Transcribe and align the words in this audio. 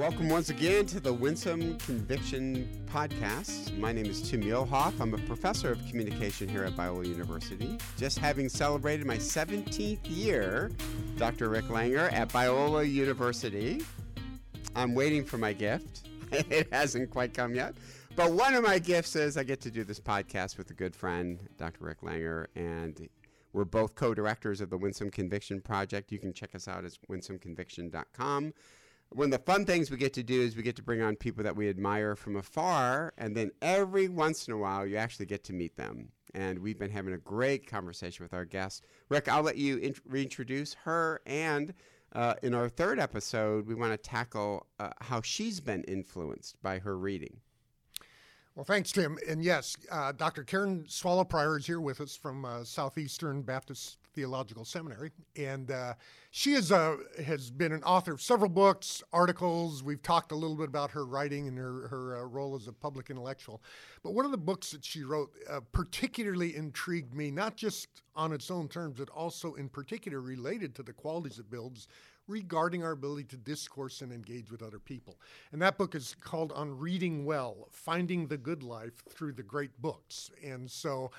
Welcome 0.00 0.30
once 0.30 0.48
again 0.48 0.86
to 0.86 0.98
the 0.98 1.12
Winsome 1.12 1.76
Conviction 1.76 2.66
Podcast. 2.86 3.76
My 3.76 3.92
name 3.92 4.06
is 4.06 4.30
Tim 4.30 4.42
Muehlhoff. 4.42 4.98
I'm 4.98 5.12
a 5.12 5.18
professor 5.18 5.70
of 5.70 5.86
communication 5.88 6.48
here 6.48 6.64
at 6.64 6.72
Biola 6.72 7.06
University. 7.06 7.76
Just 7.98 8.18
having 8.18 8.48
celebrated 8.48 9.06
my 9.06 9.18
17th 9.18 9.98
year, 10.04 10.70
Dr. 11.18 11.50
Rick 11.50 11.66
Langer 11.66 12.10
at 12.14 12.30
Biola 12.30 12.90
University. 12.90 13.82
I'm 14.74 14.94
waiting 14.94 15.22
for 15.22 15.36
my 15.36 15.52
gift. 15.52 16.08
it 16.32 16.72
hasn't 16.72 17.10
quite 17.10 17.34
come 17.34 17.54
yet. 17.54 17.74
But 18.16 18.32
one 18.32 18.54
of 18.54 18.64
my 18.64 18.78
gifts 18.78 19.16
is 19.16 19.36
I 19.36 19.42
get 19.42 19.60
to 19.60 19.70
do 19.70 19.84
this 19.84 20.00
podcast 20.00 20.56
with 20.56 20.70
a 20.70 20.74
good 20.74 20.96
friend, 20.96 21.46
Dr. 21.58 21.84
Rick 21.84 22.00
Langer, 22.00 22.46
and 22.56 23.06
we're 23.52 23.66
both 23.66 23.96
co-directors 23.96 24.62
of 24.62 24.70
the 24.70 24.78
Winsome 24.78 25.10
Conviction 25.10 25.60
Project. 25.60 26.10
You 26.10 26.18
can 26.18 26.32
check 26.32 26.54
us 26.54 26.68
out 26.68 26.86
at 26.86 26.96
winsomeconviction.com 27.10 28.54
one 29.12 29.26
of 29.26 29.32
the 29.32 29.44
fun 29.44 29.64
things 29.64 29.90
we 29.90 29.96
get 29.96 30.12
to 30.14 30.22
do 30.22 30.40
is 30.40 30.56
we 30.56 30.62
get 30.62 30.76
to 30.76 30.82
bring 30.82 31.02
on 31.02 31.16
people 31.16 31.42
that 31.42 31.56
we 31.56 31.68
admire 31.68 32.14
from 32.14 32.36
afar, 32.36 33.12
and 33.18 33.36
then 33.36 33.50
every 33.60 34.08
once 34.08 34.46
in 34.46 34.54
a 34.54 34.56
while 34.56 34.86
you 34.86 34.96
actually 34.96 35.26
get 35.26 35.42
to 35.44 35.52
meet 35.52 35.76
them. 35.76 36.10
And 36.32 36.60
we've 36.60 36.78
been 36.78 36.90
having 36.90 37.14
a 37.14 37.18
great 37.18 37.66
conversation 37.66 38.24
with 38.24 38.32
our 38.32 38.44
guest. 38.44 38.84
Rick, 39.08 39.28
I'll 39.28 39.42
let 39.42 39.56
you 39.56 39.78
int- 39.78 40.00
reintroduce 40.06 40.74
her. 40.84 41.20
And 41.26 41.74
uh, 42.12 42.34
in 42.44 42.54
our 42.54 42.68
third 42.68 43.00
episode, 43.00 43.66
we 43.66 43.74
want 43.74 43.92
to 43.92 43.96
tackle 43.96 44.66
uh, 44.78 44.90
how 45.00 45.22
she's 45.22 45.58
been 45.58 45.82
influenced 45.84 46.62
by 46.62 46.78
her 46.78 46.96
reading. 46.96 47.40
Well, 48.60 48.66
thanks, 48.66 48.92
Tim. 48.92 49.16
And 49.26 49.42
yes, 49.42 49.74
uh, 49.90 50.12
Dr. 50.12 50.44
Karen 50.44 50.84
Swallow 50.86 51.24
Prior 51.24 51.56
is 51.56 51.66
here 51.66 51.80
with 51.80 51.98
us 51.98 52.14
from 52.14 52.44
uh, 52.44 52.62
Southeastern 52.62 53.40
Baptist 53.40 53.96
Theological 54.12 54.66
Seminary, 54.66 55.12
and 55.34 55.70
uh, 55.70 55.94
she 56.30 56.52
is 56.52 56.70
a, 56.70 56.98
has 57.24 57.50
been 57.50 57.72
an 57.72 57.82
author 57.84 58.12
of 58.12 58.20
several 58.20 58.50
books, 58.50 59.02
articles. 59.14 59.82
We've 59.82 60.02
talked 60.02 60.30
a 60.30 60.34
little 60.34 60.56
bit 60.56 60.68
about 60.68 60.90
her 60.90 61.06
writing 61.06 61.48
and 61.48 61.56
her 61.56 61.88
her 61.88 62.18
uh, 62.18 62.24
role 62.24 62.54
as 62.54 62.68
a 62.68 62.72
public 62.74 63.08
intellectual. 63.08 63.62
But 64.02 64.12
one 64.12 64.26
of 64.26 64.30
the 64.30 64.36
books 64.36 64.72
that 64.72 64.84
she 64.84 65.04
wrote 65.04 65.30
uh, 65.48 65.60
particularly 65.72 66.54
intrigued 66.54 67.14
me, 67.14 67.30
not 67.30 67.56
just 67.56 67.88
on 68.14 68.30
its 68.30 68.50
own 68.50 68.68
terms, 68.68 68.98
but 68.98 69.08
also 69.08 69.54
in 69.54 69.70
particular 69.70 70.20
related 70.20 70.74
to 70.74 70.82
the 70.82 70.92
qualities 70.92 71.38
it 71.38 71.50
builds 71.50 71.88
regarding 72.30 72.82
our 72.82 72.92
ability 72.92 73.24
to 73.24 73.36
discourse 73.36 74.00
and 74.00 74.12
engage 74.12 74.50
with 74.50 74.62
other 74.62 74.78
people. 74.78 75.18
And 75.52 75.60
that 75.60 75.76
book 75.76 75.94
is 75.94 76.16
called 76.20 76.52
On 76.52 76.78
Reading 76.78 77.24
Well 77.24 77.68
Finding 77.70 78.28
the 78.28 78.38
Good 78.38 78.62
Life 78.62 79.02
Through 79.10 79.32
the 79.32 79.42
Great 79.42 79.82
Books. 79.82 80.30
And 80.44 80.70
so 80.70 81.10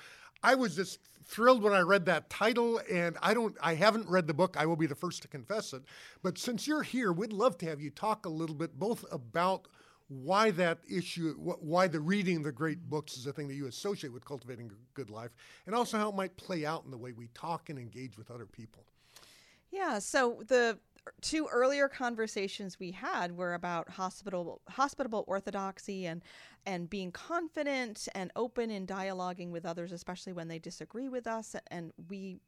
I 0.42 0.54
was 0.54 0.74
just 0.74 0.98
thrilled 1.24 1.62
when 1.62 1.72
I 1.72 1.80
read 1.80 2.06
that 2.06 2.28
title, 2.28 2.80
and 2.90 3.16
I 3.22 3.32
don't, 3.32 3.56
I 3.62 3.74
haven't 3.74 4.08
read 4.08 4.26
the 4.26 4.34
book. 4.34 4.56
I 4.58 4.66
will 4.66 4.76
be 4.76 4.86
the 4.86 4.94
first 4.94 5.22
to 5.22 5.28
confess 5.28 5.72
it. 5.72 5.82
But 6.22 6.36
since 6.38 6.66
you're 6.66 6.82
here, 6.82 7.12
we'd 7.12 7.32
love 7.32 7.56
to 7.58 7.66
have 7.66 7.80
you 7.80 7.90
talk 7.90 8.26
a 8.26 8.30
little 8.30 8.56
bit 8.56 8.78
both 8.78 9.04
about 9.12 9.68
why 10.08 10.50
that 10.50 10.78
issue, 10.90 11.34
why 11.34 11.86
the 11.86 12.00
reading 12.00 12.38
of 12.38 12.42
the 12.42 12.52
great 12.52 12.90
books 12.90 13.16
is 13.16 13.26
a 13.26 13.32
thing 13.32 13.48
that 13.48 13.54
you 13.54 13.66
associate 13.66 14.12
with 14.12 14.24
cultivating 14.24 14.66
a 14.66 14.94
good 14.94 15.10
life, 15.10 15.30
and 15.66 15.74
also 15.74 15.96
how 15.96 16.08
it 16.08 16.14
might 16.14 16.36
play 16.36 16.66
out 16.66 16.84
in 16.84 16.90
the 16.90 16.98
way 16.98 17.12
we 17.12 17.28
talk 17.34 17.70
and 17.70 17.78
engage 17.78 18.18
with 18.18 18.30
other 18.30 18.44
people. 18.44 18.84
Yeah. 19.70 20.00
So 20.00 20.42
the 20.48 20.78
two 21.20 21.48
earlier 21.50 21.88
conversations 21.88 22.78
we 22.78 22.92
had 22.92 23.36
were 23.36 23.54
about 23.54 23.90
hospitable 23.90 24.60
hospitable 24.68 25.24
orthodoxy 25.26 26.06
and 26.06 26.22
and 26.64 26.88
being 26.88 27.10
confident 27.10 28.08
and 28.14 28.30
open 28.36 28.70
in 28.70 28.86
dialoguing 28.86 29.50
with 29.50 29.66
others 29.66 29.92
especially 29.92 30.32
when 30.32 30.48
they 30.48 30.58
disagree 30.58 31.08
with 31.08 31.26
us. 31.26 31.56
And 31.70 31.92
we 32.08 32.40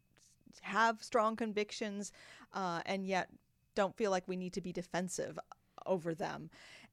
have 0.62 1.02
strong 1.02 1.36
convictions 1.36 2.12
uh, 2.52 2.80
and 2.86 3.06
yet 3.06 3.28
don't 3.74 3.96
feel 3.96 4.10
like 4.10 4.28
we 4.28 4.36
need 4.36 4.52
to 4.52 4.60
be 4.60 4.72
defensive 4.72 5.38
over 5.86 6.14
them. 6.14 6.50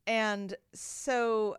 And 0.08 0.56
so 0.74 1.58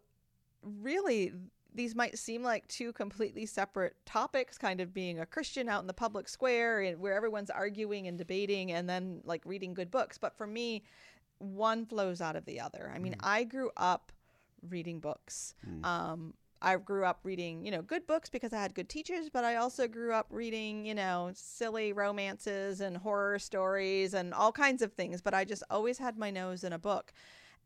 really 0.62 1.33
these 1.75 1.95
might 1.95 2.19
seem 2.19 2.42
like 2.42 2.67
two 2.69 2.92
completely 2.92 3.47
separate 3.47 3.97
topics, 4.05 4.59
kind 4.59 4.81
of 4.81 4.92
being 4.92 5.20
a 5.20 5.27
Christian 5.27 5.69
out 5.69 5.81
in 5.81 5.87
the 5.87 5.94
public 5.94 6.28
square 6.28 6.81
and 6.81 6.99
where 7.00 7.15
everyone's 7.15 7.50
arguing 7.50 8.06
and 8.06 8.19
debating 8.19 8.72
and 8.72 8.88
then 8.88 9.21
like 9.25 9.43
reading 9.44 9.75
good 9.75 9.91
books. 9.91 10.19
But 10.19 10.37
for 10.37 10.47
me, 10.47 10.84
one 11.38 11.87
flows 11.87 12.21
out 12.21 12.37
of 12.37 12.44
the 12.44 12.61
other. 12.61 12.93
I 12.94 12.99
mean, 12.99 13.15
mm. 13.15 13.21
I 13.22 13.44
grew 13.44 13.71
up 13.77 14.12
reading 14.69 15.00
books. 15.00 15.55
Mm. 15.69 15.84
Um, 15.84 16.34
I 16.61 16.77
grew 16.77 17.05
up 17.05 17.21
reading, 17.25 17.65
you 17.65 17.72
know, 17.72 17.82
good 17.82 18.06
books 18.06 18.28
because 18.28 18.53
I 18.53 18.62
had 18.62 18.75
good 18.75 18.88
teachers, 18.88 19.28
but 19.28 19.44
I 19.44 19.56
also 19.56 19.88
grew 19.88 20.12
up 20.12 20.27
reading, 20.31 20.87
you 20.87 20.94
know, 20.94 21.32
silly 21.34 21.93
romances 21.93 22.81
and 22.81 22.97
horror 22.97 23.41
stories 23.41 24.15
and 24.15 24.32
all 24.32 24.53
kinds 24.53 24.81
of 24.81 24.93
things. 24.93 25.21
But 25.21 25.34
I 25.34 25.44
just 25.44 25.65
always 25.71 25.99
had 25.99 26.16
my 26.16 26.31
nose 26.31 26.62
in 26.62 26.72
a 26.72 26.78
book. 26.78 27.12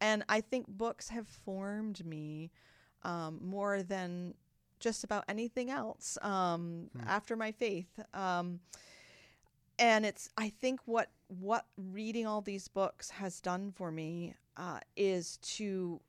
And 0.01 0.25
I 0.29 0.41
think 0.41 0.67
books 0.67 1.11
have 1.11 1.27
formed 1.29 2.05
me 2.07 2.51
um, 3.03 3.41
more 3.43 3.83
than 3.83 4.35
just 4.79 5.05
about 5.05 5.25
anything 5.29 5.71
else 5.71 6.19
um, 6.23 6.89
hmm. 6.93 7.07
after 7.07 7.37
my 7.37 7.53
faith. 7.53 7.89
Um, 8.13 8.61
and 9.79 10.07
it's 10.07 10.31
I 10.37 10.49
think 10.49 10.81
what 10.87 11.11
what 11.29 11.67
reading 11.77 12.27
all 12.27 12.41
these 12.41 12.69
books 12.69 13.11
has 13.11 13.41
done 13.41 13.73
for 13.75 13.91
me 13.91 14.35
uh, 14.57 14.81
is 14.97 15.37
to 15.39 16.01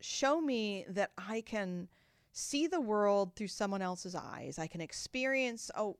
show 0.00 0.40
me 0.40 0.84
that 0.88 1.12
I 1.16 1.40
can 1.40 1.88
see 2.32 2.66
the 2.66 2.80
world 2.80 3.34
through 3.34 3.48
someone 3.48 3.80
else's 3.80 4.14
eyes. 4.14 4.58
I 4.58 4.66
can 4.66 4.80
experience 4.80 5.70
oh 5.76 5.96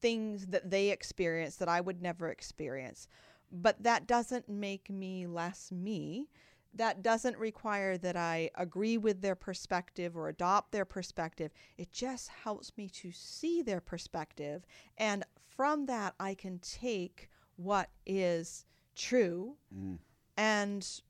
things 0.00 0.46
that 0.46 0.70
they 0.70 0.90
experience 0.90 1.56
that 1.56 1.68
I 1.68 1.80
would 1.80 2.02
never 2.02 2.28
experience. 2.28 3.08
But 3.52 3.82
that 3.82 4.06
doesn't 4.06 4.48
make 4.48 4.90
me 4.90 5.26
less 5.26 5.70
me 5.70 6.28
that 6.76 7.02
doesn't 7.02 7.38
require 7.38 7.96
that 7.98 8.16
I 8.16 8.50
agree 8.54 8.98
with 8.98 9.22
their 9.22 9.34
perspective 9.34 10.16
or 10.16 10.28
adopt 10.28 10.72
their 10.72 10.84
perspective. 10.84 11.52
It 11.78 11.90
just 11.92 12.28
helps 12.28 12.72
me 12.76 12.88
to 12.90 13.10
see 13.12 13.62
their 13.62 13.80
perspective. 13.80 14.64
And 14.98 15.24
from 15.56 15.86
that, 15.86 16.14
I 16.20 16.34
can 16.34 16.58
take 16.58 17.28
what 17.56 17.90
is 18.04 18.66
true 18.94 19.56
mm. 19.74 19.98
and 20.36 21.00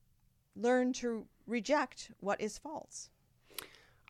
learn 0.54 0.92
to 0.94 1.26
reject 1.46 2.12
what 2.20 2.40
is 2.40 2.58
false. 2.58 3.10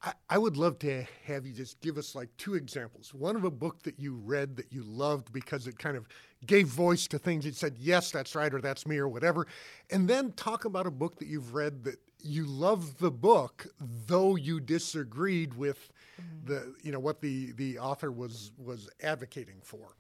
I, 0.03 0.12
I 0.31 0.38
would 0.38 0.56
love 0.56 0.78
to 0.81 1.05
have 1.25 1.47
you 1.47 1.53
just 1.53 1.81
give 1.81 1.97
us 1.97 2.15
like 2.15 2.28
two 2.37 2.55
examples. 2.55 3.15
One 3.15 3.37
of 3.37 3.44
a 3.44 3.50
book 3.50 3.83
that 3.83 3.99
you 3.99 4.15
read 4.15 4.56
that 4.56 4.73
you 4.73 4.83
loved 4.83 5.33
because 5.33 5.67
it 5.67 5.78
kind 5.78 5.97
of 5.97 6.06
gave 6.46 6.68
voice 6.68 7.06
to 7.08 7.18
things 7.18 7.44
you 7.44 7.52
said, 7.52 7.76
yes, 7.78 8.10
that's 8.10 8.34
right, 8.34 8.52
or 8.52 8.60
that's 8.60 8.86
me, 8.86 8.98
or 8.98 9.08
whatever. 9.08 9.46
And 9.90 10.08
then 10.08 10.32
talk 10.32 10.64
about 10.64 10.86
a 10.86 10.90
book 10.90 11.18
that 11.18 11.28
you've 11.28 11.54
read 11.54 11.84
that 11.84 11.98
you 12.22 12.44
love 12.44 12.98
the 12.98 13.10
book, 13.10 13.66
though 14.06 14.36
you 14.36 14.60
disagreed 14.60 15.54
with 15.54 15.90
mm-hmm. 16.20 16.46
the, 16.46 16.74
you 16.82 16.92
know, 16.92 17.00
what 17.00 17.20
the, 17.20 17.52
the 17.52 17.78
author 17.78 18.10
was 18.10 18.52
was 18.58 18.88
advocating 19.02 19.60
for. 19.62 19.96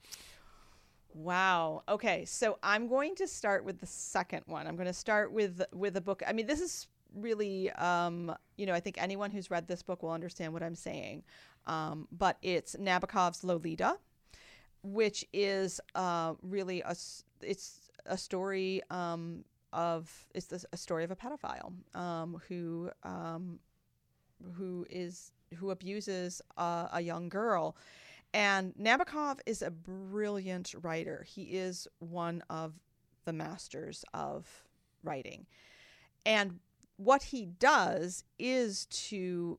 Wow. 1.14 1.82
Okay, 1.88 2.26
so 2.26 2.58
I'm 2.62 2.88
going 2.88 3.14
to 3.16 3.26
start 3.26 3.64
with 3.64 3.80
the 3.80 3.86
second 3.86 4.42
one. 4.46 4.66
I'm 4.66 4.76
going 4.76 4.86
to 4.86 4.92
start 4.92 5.32
with 5.32 5.62
with 5.72 5.96
a 5.96 6.00
book. 6.00 6.22
I 6.26 6.32
mean, 6.32 6.46
this 6.46 6.60
is 6.60 6.88
really, 7.14 7.70
um, 7.72 8.34
you 8.56 8.66
know, 8.66 8.74
I 8.74 8.80
think 8.80 9.00
anyone 9.00 9.30
who's 9.30 9.50
read 9.50 9.66
this 9.66 9.82
book 9.82 10.02
will 10.02 10.10
understand 10.10 10.52
what 10.52 10.62
I'm 10.62 10.74
saying. 10.74 11.22
Um, 11.66 12.06
but 12.12 12.36
it's 12.42 12.76
Nabokov's 12.76 13.42
Lolita, 13.44 13.96
which 14.92 15.24
is 15.32 15.80
uh, 15.94 16.34
really 16.42 16.80
a 16.82 16.94
it's 17.42 17.90
a 18.06 18.16
story 18.16 18.82
um, 18.90 19.44
of 19.72 20.26
it's 20.34 20.46
this, 20.46 20.64
a 20.72 20.76
story 20.76 21.04
of 21.04 21.10
a 21.10 21.16
pedophile 21.16 21.72
um, 21.94 22.40
who 22.48 22.90
um, 23.02 23.58
who 24.54 24.86
is 24.90 25.32
who 25.54 25.70
abuses 25.70 26.40
a, 26.56 26.88
a 26.94 27.00
young 27.00 27.28
girl. 27.28 27.76
And 28.34 28.74
Nabokov 28.74 29.40
is 29.46 29.62
a 29.62 29.70
brilliant 29.70 30.74
writer. 30.82 31.24
He 31.26 31.42
is 31.42 31.88
one 32.00 32.42
of 32.50 32.74
the 33.24 33.32
masters 33.32 34.04
of 34.12 34.46
writing. 35.02 35.46
And 36.26 36.58
what 36.96 37.22
he 37.22 37.46
does 37.46 38.24
is 38.38 38.86
to 38.86 39.58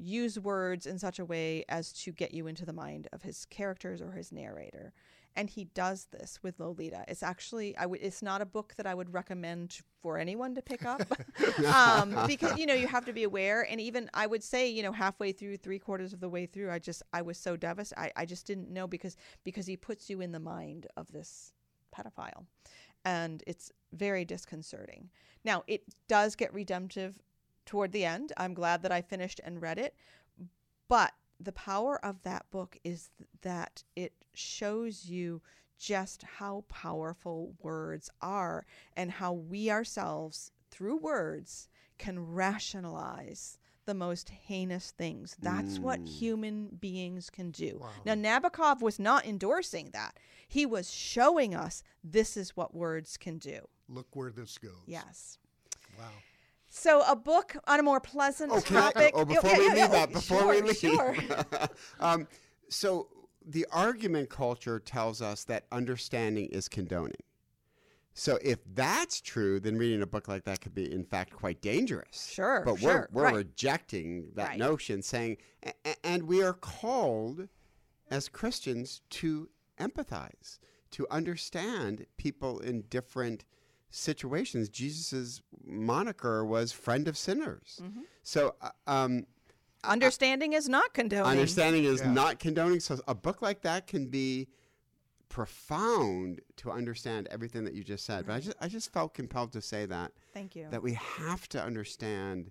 use 0.00 0.38
words 0.38 0.86
in 0.86 0.98
such 0.98 1.18
a 1.18 1.24
way 1.24 1.64
as 1.68 1.92
to 1.92 2.12
get 2.12 2.32
you 2.34 2.46
into 2.46 2.64
the 2.64 2.72
mind 2.72 3.08
of 3.12 3.22
his 3.22 3.44
characters 3.46 4.00
or 4.00 4.12
his 4.12 4.32
narrator 4.32 4.92
and 5.36 5.48
he 5.48 5.64
does 5.64 6.06
this 6.10 6.38
with 6.42 6.58
Lolita. 6.58 7.04
It's 7.08 7.22
actually 7.22 7.76
I 7.76 7.82
w- 7.82 8.00
it's 8.02 8.22
not 8.22 8.42
a 8.42 8.46
book 8.46 8.74
that 8.76 8.86
I 8.86 8.94
would 8.94 9.12
recommend 9.12 9.78
for 10.02 10.18
anyone 10.18 10.54
to 10.54 10.62
pick 10.62 10.84
up 10.84 11.02
um, 11.74 12.16
because 12.26 12.58
you 12.58 12.66
know 12.66 12.74
you 12.74 12.86
have 12.86 13.04
to 13.06 13.12
be 13.12 13.24
aware. 13.24 13.66
And 13.68 13.80
even 13.80 14.10
I 14.12 14.26
would 14.26 14.42
say 14.42 14.68
you 14.68 14.82
know 14.82 14.92
halfway 14.92 15.32
through, 15.32 15.58
three 15.58 15.78
quarters 15.78 16.12
of 16.12 16.20
the 16.20 16.28
way 16.28 16.46
through, 16.46 16.70
I 16.70 16.78
just 16.78 17.02
I 17.12 17.22
was 17.22 17.38
so 17.38 17.56
devastated. 17.56 18.00
I, 18.00 18.22
I 18.22 18.26
just 18.26 18.46
didn't 18.46 18.70
know 18.70 18.86
because 18.86 19.16
because 19.44 19.66
he 19.66 19.76
puts 19.76 20.10
you 20.10 20.20
in 20.20 20.32
the 20.32 20.40
mind 20.40 20.86
of 20.96 21.10
this 21.12 21.52
pedophile, 21.96 22.46
and 23.04 23.42
it's 23.46 23.70
very 23.92 24.24
disconcerting. 24.24 25.10
Now, 25.44 25.64
it 25.66 25.82
does 26.08 26.36
get 26.36 26.52
redemptive 26.52 27.18
toward 27.70 27.92
the 27.92 28.04
end. 28.04 28.32
I'm 28.36 28.52
glad 28.52 28.82
that 28.82 28.90
I 28.90 29.00
finished 29.00 29.40
and 29.44 29.62
read 29.62 29.78
it. 29.78 29.94
But 30.88 31.12
the 31.38 31.52
power 31.52 32.04
of 32.04 32.20
that 32.24 32.50
book 32.50 32.76
is 32.82 33.10
that 33.42 33.84
it 33.94 34.12
shows 34.34 35.06
you 35.06 35.40
just 35.78 36.24
how 36.24 36.64
powerful 36.68 37.54
words 37.62 38.10
are 38.20 38.66
and 38.96 39.12
how 39.12 39.32
we 39.32 39.70
ourselves 39.70 40.50
through 40.72 40.96
words 40.96 41.68
can 41.96 42.18
rationalize 42.18 43.56
the 43.86 43.94
most 43.94 44.30
heinous 44.30 44.90
things. 44.90 45.36
That's 45.40 45.78
what 45.78 46.00
mm. 46.00 46.08
human 46.08 46.76
beings 46.80 47.30
can 47.30 47.52
do. 47.52 47.80
Now, 48.04 48.14
Nabokov 48.14 48.82
was 48.82 48.98
not 48.98 49.24
endorsing 49.24 49.90
that. 49.92 50.18
He 50.48 50.66
was 50.66 50.92
showing 50.92 51.54
us 51.54 51.84
this 52.02 52.36
is 52.36 52.56
what 52.56 52.74
words 52.74 53.16
can 53.16 53.38
do. 53.38 53.60
Look 53.88 54.08
where 54.14 54.30
this 54.32 54.58
goes. 54.58 54.72
Yes. 54.86 55.38
Wow. 55.96 56.10
So, 56.72 57.02
a 57.06 57.16
book 57.16 57.56
on 57.66 57.80
a 57.80 57.82
more 57.82 58.00
pleasant 58.00 58.52
Oh, 58.52 58.58
I- 58.58 58.60
topic. 58.60 59.10
oh, 59.14 59.24
before 59.24 59.50
yeah, 59.50 59.58
we 59.58 59.66
yeah, 59.66 59.72
leave 59.74 59.84
oh, 59.84 59.92
that, 59.92 60.12
before 60.12 60.46
we 60.48 60.60
leave. 60.62 60.76
Sure. 60.78 61.16
um, 62.00 62.28
so 62.68 63.08
the 63.44 63.66
argument 63.72 64.30
culture 64.30 64.78
tells 64.78 65.20
us 65.20 65.42
that 65.44 65.64
understanding 65.72 66.46
is 66.52 66.68
condoning. 66.68 67.16
So 68.14 68.38
if 68.42 68.58
that's 68.72 69.20
true, 69.20 69.58
then 69.58 69.78
reading 69.78 70.02
a 70.02 70.06
book 70.06 70.28
like 70.28 70.44
that 70.44 70.60
could 70.60 70.74
be, 70.74 70.90
in 70.92 71.04
fact, 71.04 71.32
quite 71.32 71.60
dangerous. 71.60 72.30
Sure, 72.32 72.62
But 72.64 72.78
sure, 72.78 73.08
we're 73.12 73.22
we're 73.22 73.24
right. 73.24 73.34
rejecting 73.34 74.30
that 74.34 74.50
Right. 74.50 74.58
notion, 74.58 75.02
saying, 75.02 75.38
and 76.04 76.24
we 76.24 76.42
are 76.42 76.52
called 76.52 77.48
as 78.10 78.28
Christians 78.28 79.00
to 79.10 79.48
empathize, 79.78 80.58
to 80.92 81.06
understand 81.10 82.06
people 82.16 82.58
in 82.60 82.82
different 82.82 83.44
situations. 83.90 84.68
Jesus's 84.68 85.42
moniker 85.64 86.44
was 86.44 86.72
friend 86.72 87.08
of 87.08 87.16
sinners. 87.16 87.80
Mm-hmm. 87.82 88.00
So 88.22 88.54
uh, 88.60 88.70
um, 88.86 89.26
Understanding 89.82 90.52
is 90.52 90.68
not 90.68 90.92
condoning. 90.92 91.26
understanding 91.30 91.84
is 91.84 92.00
Yeah. 92.00 92.12
not 92.12 92.38
condoning. 92.38 92.80
So 92.80 93.00
a 93.08 93.14
book 93.14 93.40
like 93.42 93.62
that 93.62 93.86
can 93.86 94.06
be 94.08 94.48
profound 95.30 96.40
to 96.56 96.70
understand 96.70 97.28
everything 97.30 97.64
that 97.64 97.72
you 97.74 97.82
just 97.84 98.04
said. 98.04 98.26
But 98.26 98.34
I 98.34 98.40
just 98.40 98.56
I 98.60 98.68
just 98.68 98.92
felt 98.92 99.14
compelled 99.14 99.52
to 99.52 99.62
say 99.62 99.86
that 99.86 100.12
Thank 100.34 100.54
you. 100.56 100.66
that 100.70 100.82
we 100.82 100.94
have 100.94 101.48
to 101.50 101.62
understand 101.62 102.50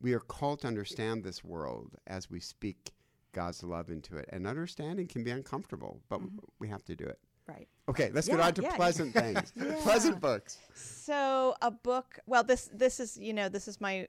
we 0.00 0.14
are 0.14 0.20
called 0.20 0.60
to 0.60 0.66
understand 0.66 1.22
this 1.24 1.44
world 1.44 1.96
as 2.06 2.30
we 2.30 2.40
speak 2.40 2.92
God's 3.32 3.62
love 3.62 3.90
into 3.90 4.16
it. 4.16 4.28
And 4.32 4.46
understanding 4.46 5.06
can 5.06 5.22
be 5.24 5.30
uncomfortable, 5.30 6.00
but 6.08 6.20
we 6.58 6.68
have 6.68 6.84
to 6.84 6.96
do 6.96 7.04
it. 7.04 7.18
Right. 7.46 7.68
Okay, 7.88 8.10
let's 8.12 8.28
get 8.28 8.40
on 8.40 8.54
to 8.54 8.62
yeah, 8.62 8.68
yeah. 8.70 8.76
pleasant 8.76 9.14
things. 9.14 9.52
Pleasant 9.82 10.20
books. 10.20 10.58
So 10.74 11.54
a 11.62 11.70
book. 11.70 12.18
Well, 12.26 12.44
this 12.44 12.70
this 12.72 13.00
is 13.00 13.16
you 13.16 13.32
know 13.32 13.48
this 13.48 13.68
is 13.68 13.80
my 13.80 14.06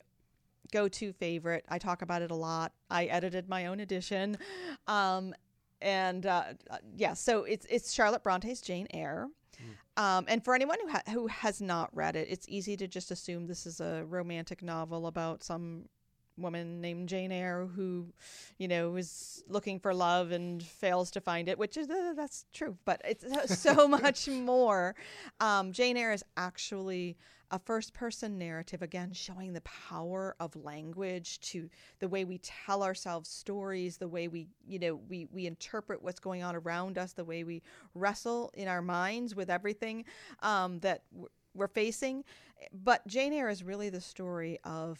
go-to 0.72 1.14
favorite. 1.14 1.66
I 1.70 1.78
talk 1.78 2.02
about 2.02 2.22
it 2.22 2.32
a 2.32 2.36
lot. 2.36 2.72
I 2.90 3.06
edited 3.06 3.50
my 3.50 3.68
own 3.68 3.80
edition, 3.80 4.38
um, 4.88 5.34
and 5.82 6.26
uh, 6.26 6.44
uh, 6.70 6.78
yeah. 6.96 7.14
So 7.14 7.44
it's 7.44 7.66
it's 7.70 7.92
Charlotte 7.92 8.24
Bronte's 8.24 8.62
Jane 8.62 8.88
Eyre. 8.94 9.28
Um, 9.96 10.26
and 10.28 10.44
for 10.44 10.56
anyone 10.56 10.80
who 10.82 10.90
ha- 10.90 11.04
who 11.12 11.28
has 11.28 11.62
not 11.62 11.96
read 11.96 12.16
it, 12.16 12.28
it's 12.30 12.48
easy 12.50 12.76
to 12.78 12.88
just 12.88 13.12
assume 13.12 13.46
this 13.46 13.66
is 13.68 13.80
a 13.80 14.04
romantic 14.08 14.64
novel 14.64 15.06
about 15.06 15.44
some 15.44 15.86
woman 16.38 16.82
named 16.82 17.10
Jane 17.10 17.32
Eyre 17.32 17.68
who, 17.68 18.08
you 18.58 18.68
know, 18.68 18.96
is 18.96 19.44
looking 19.48 19.80
for 19.80 19.94
love 19.94 20.32
and 20.32 20.62
fails 20.62 21.12
to 21.12 21.22
find 21.22 21.48
it, 21.48 21.58
which 21.58 21.78
is 21.78 21.90
uh, 21.90 22.14
that's 22.16 22.46
true, 22.54 22.78
but 22.86 23.02
it's 23.06 23.60
so 23.60 23.88
much 23.88 24.28
more. 24.28 24.96
Um, 25.40 25.72
Jane 25.72 25.98
Eyre 25.98 26.14
is 26.14 26.24
actually 26.38 27.18
a 27.52 27.60
first 27.60 27.94
person 27.94 28.40
narrative, 28.40 28.82
again, 28.82 29.14
showing 29.14 29.54
the 29.54 29.62
power 29.62 30.36
of 30.40 30.56
language 30.56 31.40
to 31.42 31.70
the 32.00 32.08
way 32.08 32.26
we 32.26 32.40
tell 32.40 32.82
ourselves 32.82 33.30
stories, 33.30 33.98
the 33.98 34.08
way 34.08 34.28
we, 34.28 34.48
you 34.66 34.80
know, 34.80 34.96
we, 35.08 35.28
we 35.32 35.46
interpret 35.46 36.02
what's 36.02 36.20
going 36.20 36.42
on 36.42 36.56
around 36.56 36.98
us, 36.98 37.14
the 37.14 37.24
way 37.24 37.44
we 37.44 37.62
wrestle 37.94 38.52
in 38.56 38.68
our 38.68 38.82
minds 38.82 39.36
with 39.36 39.52
everything 39.52 40.04
um, 40.42 40.80
that 40.80 41.04
we're 41.54 41.68
facing. 41.68 42.24
But 42.74 43.06
Jane 43.06 43.34
Eyre 43.34 43.50
is 43.50 43.64
really 43.64 43.90
the 43.90 44.02
story 44.02 44.58
of 44.64 45.00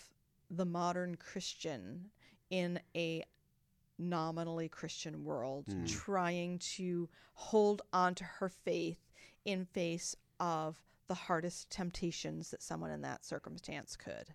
the 0.58 0.66
modern 0.66 1.16
Christian 1.16 2.10
in 2.50 2.80
a 2.96 3.24
nominally 3.98 4.70
Christian 4.70 5.24
world, 5.24 5.66
trying 5.88 6.60
to 6.60 7.10
hold 7.34 7.82
on 7.92 8.16
to 8.16 8.24
her 8.24 8.50
faith 8.50 9.12
in 9.46 9.66
face 9.66 10.16
of 10.40 10.80
the 11.08 11.14
hardest 11.14 11.70
temptations 11.70 12.52
that 12.52 12.64
someone 12.64 12.92
in 12.92 13.02
that 13.02 13.26
circumstance 13.26 13.96
could. 13.96 14.34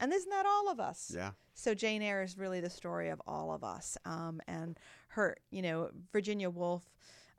And 0.00 0.12
isn't 0.12 0.30
that 0.30 0.44
all 0.46 0.68
of 0.70 0.80
us? 0.80 1.12
Yeah. 1.14 1.30
So 1.54 1.72
Jane 1.74 2.02
Eyre 2.02 2.22
is 2.22 2.36
really 2.36 2.60
the 2.60 2.70
story 2.70 3.10
of 3.10 3.22
all 3.26 3.52
of 3.52 3.62
us. 3.62 3.96
Um, 4.04 4.40
and 4.48 4.78
her, 5.08 5.36
you 5.50 5.62
know, 5.62 5.90
Virginia 6.12 6.50
Woolf 6.50 6.82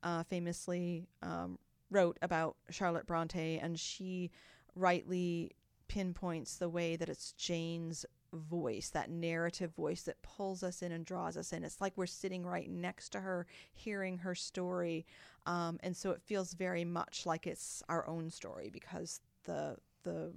uh, 0.04 0.24
famously 0.24 1.08
um, 1.22 1.60
wrote 1.92 2.18
about 2.22 2.56
Charlotte 2.70 3.06
Bronte, 3.06 3.60
and 3.60 3.78
she 3.80 4.32
rightly 4.76 5.52
pinpoints 5.90 6.58
the 6.58 6.70
way 6.70 6.96
that 6.96 7.10
it's 7.10 7.34
Jane's 7.34 8.06
voice, 8.34 8.90
that 8.90 9.10
narrative 9.10 9.74
voice 9.76 10.04
that 10.04 10.22
pulls 10.22 10.64
us 10.64 10.82
in 10.82 10.92
and 10.92 11.06
draws 11.06 11.38
us 11.38 11.54
in. 11.54 11.64
It's 11.64 11.82
like 11.82 11.94
we're 11.96 12.06
sitting 12.06 12.46
right 12.46 12.70
next 12.70 13.10
to 13.10 13.20
her, 13.20 13.48
hearing 13.74 14.18
her 14.20 14.36
story. 14.36 15.06
Um, 15.46 15.80
and 15.82 15.96
so 15.96 16.12
it 16.12 16.22
feels 16.22 16.54
very 16.54 16.86
much 16.86 17.26
like 17.26 17.48
it's 17.48 17.84
our 17.90 18.08
own 18.08 18.30
story 18.30 18.70
because 18.72 19.22
the 19.44 19.78
the 20.04 20.34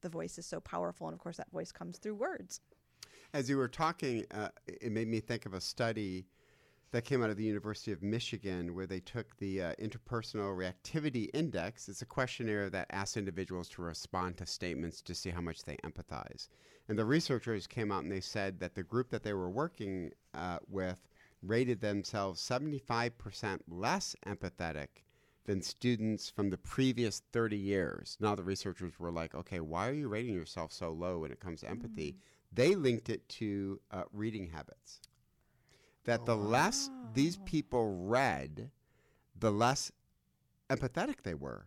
the 0.00 0.08
voice 0.08 0.38
is 0.38 0.46
so 0.46 0.60
powerful, 0.60 1.08
and 1.08 1.14
of 1.14 1.20
course 1.20 1.36
that 1.38 1.50
voice 1.50 1.72
comes 1.72 1.98
through 1.98 2.14
words. 2.14 2.60
As 3.34 3.50
you 3.50 3.56
were 3.56 3.68
talking, 3.68 4.24
uh, 4.30 4.48
it 4.66 4.92
made 4.92 5.08
me 5.08 5.20
think 5.20 5.44
of 5.44 5.54
a 5.54 5.60
study 5.60 6.26
that 6.90 7.04
came 7.04 7.22
out 7.22 7.30
of 7.30 7.36
the 7.36 7.44
University 7.44 7.92
of 7.92 8.02
Michigan 8.02 8.74
where 8.74 8.86
they 8.86 9.00
took 9.00 9.36
the 9.36 9.62
uh, 9.62 9.72
Interpersonal 9.74 10.56
Reactivity 10.56 11.28
Index. 11.34 11.88
It's 11.88 12.02
a 12.02 12.06
questionnaire 12.06 12.70
that 12.70 12.86
asks 12.90 13.16
individuals 13.16 13.68
to 13.70 13.82
respond 13.82 14.38
to 14.38 14.46
statements 14.46 15.02
to 15.02 15.14
see 15.14 15.30
how 15.30 15.42
much 15.42 15.64
they 15.64 15.76
empathize. 15.84 16.48
And 16.88 16.98
the 16.98 17.04
researchers 17.04 17.66
came 17.66 17.92
out 17.92 18.04
and 18.04 18.12
they 18.12 18.20
said 18.20 18.60
that 18.60 18.74
the 18.74 18.82
group 18.82 19.10
that 19.10 19.22
they 19.22 19.34
were 19.34 19.50
working 19.50 20.12
uh, 20.32 20.58
with 20.68 20.98
rated 21.42 21.80
themselves 21.80 22.40
75% 22.40 23.60
less 23.68 24.16
empathetic 24.26 24.88
than 25.44 25.62
students 25.62 26.30
from 26.30 26.50
the 26.50 26.58
previous 26.58 27.22
30 27.32 27.56
years. 27.56 28.16
Now 28.20 28.34
the 28.34 28.42
researchers 28.42 28.98
were 28.98 29.12
like, 29.12 29.34
okay, 29.34 29.60
why 29.60 29.88
are 29.88 29.92
you 29.92 30.08
rating 30.08 30.34
yourself 30.34 30.72
so 30.72 30.90
low 30.90 31.20
when 31.20 31.32
it 31.32 31.40
comes 31.40 31.60
to 31.60 31.70
empathy? 31.70 32.16
They 32.52 32.74
linked 32.74 33.10
it 33.10 33.28
to 33.30 33.80
uh, 33.90 34.04
reading 34.12 34.46
habits. 34.46 35.00
That 36.04 36.24
the 36.24 36.36
less 36.36 36.90
these 37.14 37.38
oh. 37.40 37.44
people 37.44 38.06
read, 38.06 38.70
the 39.38 39.50
less 39.50 39.92
empathetic 40.70 41.22
they 41.22 41.34
were. 41.34 41.66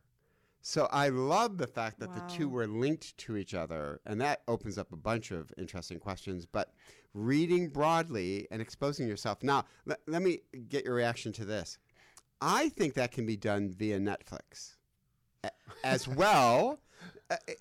So 0.64 0.88
I 0.92 1.10
love 1.10 1.58
the 1.58 1.68
fact 1.68 2.00
that 2.00 2.14
the 2.14 2.22
two 2.22 2.48
were 2.48 2.68
linked 2.68 3.18
to 3.18 3.36
each 3.36 3.56
other, 3.56 4.00
and 4.06 4.22
that 4.22 4.44
opens 4.48 4.78
up 4.78 4.92
a 4.92 4.96
bunch 4.98 5.32
of 5.32 5.52
interesting 5.58 5.98
questions. 5.98 6.46
But 6.46 6.72
reading 7.14 7.70
broadly 7.70 8.48
and 8.52 8.62
exposing 8.62 9.08
yourself. 9.08 9.44
Now, 9.44 9.66
le- 9.86 9.98
let 10.08 10.22
me 10.22 10.40
get 10.70 10.86
your 10.86 10.94
reaction 10.94 11.34
to 11.34 11.46
this. 11.46 11.78
I 12.42 12.70
think 12.70 12.94
that 12.96 13.12
can 13.12 13.26
be 13.26 13.38
done 13.38 13.70
via 13.70 14.00
Netflix 14.00 14.76
as 15.84 16.08
well, 16.08 16.80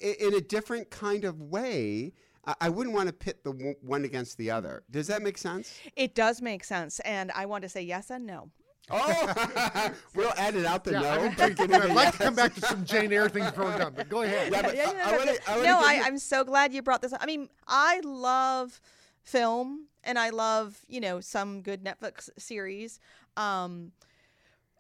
in 0.00 0.34
a 0.34 0.40
different 0.40 0.90
kind 0.90 1.24
of 1.24 1.40
way. 1.40 2.12
I- 2.44 2.54
I 2.62 2.68
wouldn't 2.68 2.94
want 2.94 3.08
to 3.08 3.12
pit 3.12 3.44
the 3.44 3.74
one 3.82 4.04
against 4.04 4.38
the 4.38 4.50
other. 4.50 4.82
Does 4.90 5.06
that 5.08 5.22
make 5.22 5.38
sense? 5.38 5.74
It 5.96 6.14
does 6.14 6.40
make 6.40 6.64
sense, 6.64 7.00
and 7.00 7.30
I 7.32 7.46
want 7.46 7.62
to 7.62 7.68
say 7.68 7.82
yes 7.82 8.10
and 8.10 8.26
no. 8.26 8.50
Oh, 8.92 9.92
we'll 10.16 10.32
edit 10.36 10.64
out 10.64 10.82
the 10.82 10.92
Yeah, 10.92 11.00
no. 11.00 11.10
I've 11.10 11.20
been 11.20 11.30
but 11.36 11.48
give 11.48 11.56
thinking, 11.58 11.68
me 11.70 11.76
I'd 11.84 11.90
the 11.90 11.94
like 11.94 12.12
to 12.12 12.18
come 12.18 12.34
back 12.34 12.54
to 12.54 12.60
some 12.62 12.84
Jane 12.84 13.12
Eyre 13.12 13.28
things 13.28 13.46
before 13.50 13.66
we're 13.66 13.90
but 13.90 14.08
go 14.08 14.22
ahead. 14.24 14.50
Yeah, 14.52 14.62
but 14.62 14.76
Yeah, 14.76 14.90
I- 14.96 15.08
I 15.08 15.10
no, 15.12 15.18
wanna- 15.18 15.32
no, 15.32 15.38
I 15.46 15.62
no 15.64 15.78
I, 15.78 16.02
I'm 16.06 16.18
so 16.18 16.42
glad 16.44 16.72
you 16.72 16.82
brought 16.82 17.00
this 17.02 17.12
up. 17.12 17.22
I 17.22 17.26
mean, 17.26 17.48
I 17.68 18.00
love 18.04 18.80
film 19.22 19.86
and 20.02 20.18
I 20.18 20.30
love, 20.30 20.80
you 20.88 21.00
know, 21.00 21.20
some 21.20 21.62
good 21.62 21.84
Netflix 21.84 22.30
series. 22.38 22.98
Um, 23.36 23.92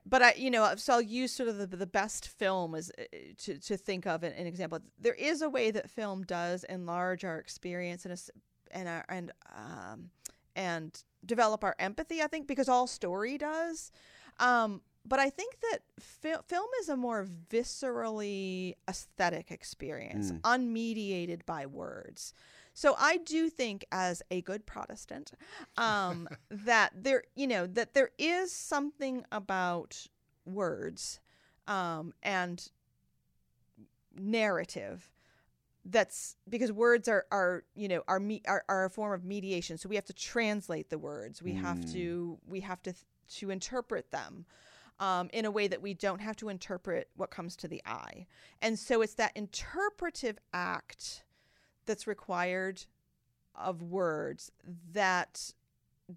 but 0.06 0.22
I, 0.22 0.34
you 0.36 0.50
know, 0.50 0.74
so 0.76 0.94
I'll 0.94 1.00
use 1.02 1.32
sort 1.32 1.48
of 1.48 1.58
the, 1.58 1.66
the 1.66 1.86
best 1.86 2.28
film 2.28 2.74
as 2.74 2.90
uh, 2.98 3.02
to, 3.44 3.58
to 3.58 3.76
think 3.76 4.06
of 4.06 4.22
an, 4.22 4.32
an 4.32 4.46
example. 4.46 4.80
There 4.98 5.14
is 5.14 5.42
a 5.42 5.48
way 5.48 5.70
that 5.70 5.90
film 5.90 6.24
does 6.24 6.64
enlarge 6.64 7.24
our 7.24 7.38
experience 7.38 8.04
and 8.04 8.20
and 8.70 8.88
our, 8.88 9.04
and 9.08 9.32
um, 9.54 10.10
and 10.56 11.02
develop 11.24 11.64
our 11.64 11.76
empathy. 11.78 12.22
I 12.22 12.26
think 12.26 12.46
because 12.46 12.68
all 12.68 12.86
story 12.86 13.38
does. 13.38 13.92
Um, 14.38 14.80
but 15.06 15.18
I 15.18 15.30
think 15.30 15.56
that 15.60 15.78
fil- 15.98 16.42
film 16.46 16.68
is 16.82 16.88
a 16.88 16.96
more 16.96 17.26
viscerally 17.50 18.74
aesthetic 18.88 19.50
experience, 19.50 20.30
unmediated 20.42 21.46
by 21.46 21.66
words. 21.66 22.34
So 22.80 22.96
I 22.98 23.18
do 23.18 23.50
think, 23.50 23.84
as 23.92 24.22
a 24.30 24.40
good 24.40 24.64
Protestant, 24.64 25.32
um, 25.76 26.26
that 26.50 26.92
there, 26.96 27.24
you 27.34 27.46
know, 27.46 27.66
that 27.66 27.92
there 27.92 28.08
is 28.16 28.52
something 28.52 29.26
about 29.30 30.06
words 30.46 31.20
um, 31.68 32.14
and 32.22 32.70
narrative 34.18 35.12
that's 35.84 36.36
because 36.48 36.72
words 36.72 37.06
are 37.06 37.26
are 37.30 37.64
you 37.74 37.86
know 37.86 38.02
are, 38.08 38.18
me, 38.18 38.40
are 38.48 38.64
are 38.66 38.86
a 38.86 38.90
form 38.90 39.12
of 39.12 39.26
mediation. 39.26 39.76
So 39.76 39.90
we 39.90 39.96
have 39.96 40.06
to 40.06 40.14
translate 40.14 40.88
the 40.88 40.98
words. 40.98 41.42
We 41.42 41.52
have 41.52 41.84
to 41.92 42.38
we 42.46 42.60
have 42.60 42.80
to 42.84 42.94
to 43.40 43.50
interpret 43.50 44.10
them 44.10 44.46
um, 44.98 45.28
in 45.34 45.44
a 45.44 45.50
way 45.50 45.68
that 45.68 45.82
we 45.82 45.92
don't 45.92 46.22
have 46.22 46.36
to 46.36 46.48
interpret 46.48 47.10
what 47.14 47.30
comes 47.30 47.56
to 47.56 47.68
the 47.68 47.82
eye. 47.84 48.26
And 48.62 48.78
so 48.78 49.02
it's 49.02 49.14
that 49.16 49.32
interpretive 49.34 50.38
act 50.54 51.24
that's 51.90 52.06
required 52.06 52.84
of 53.56 53.82
words 53.82 54.52
that 54.92 55.52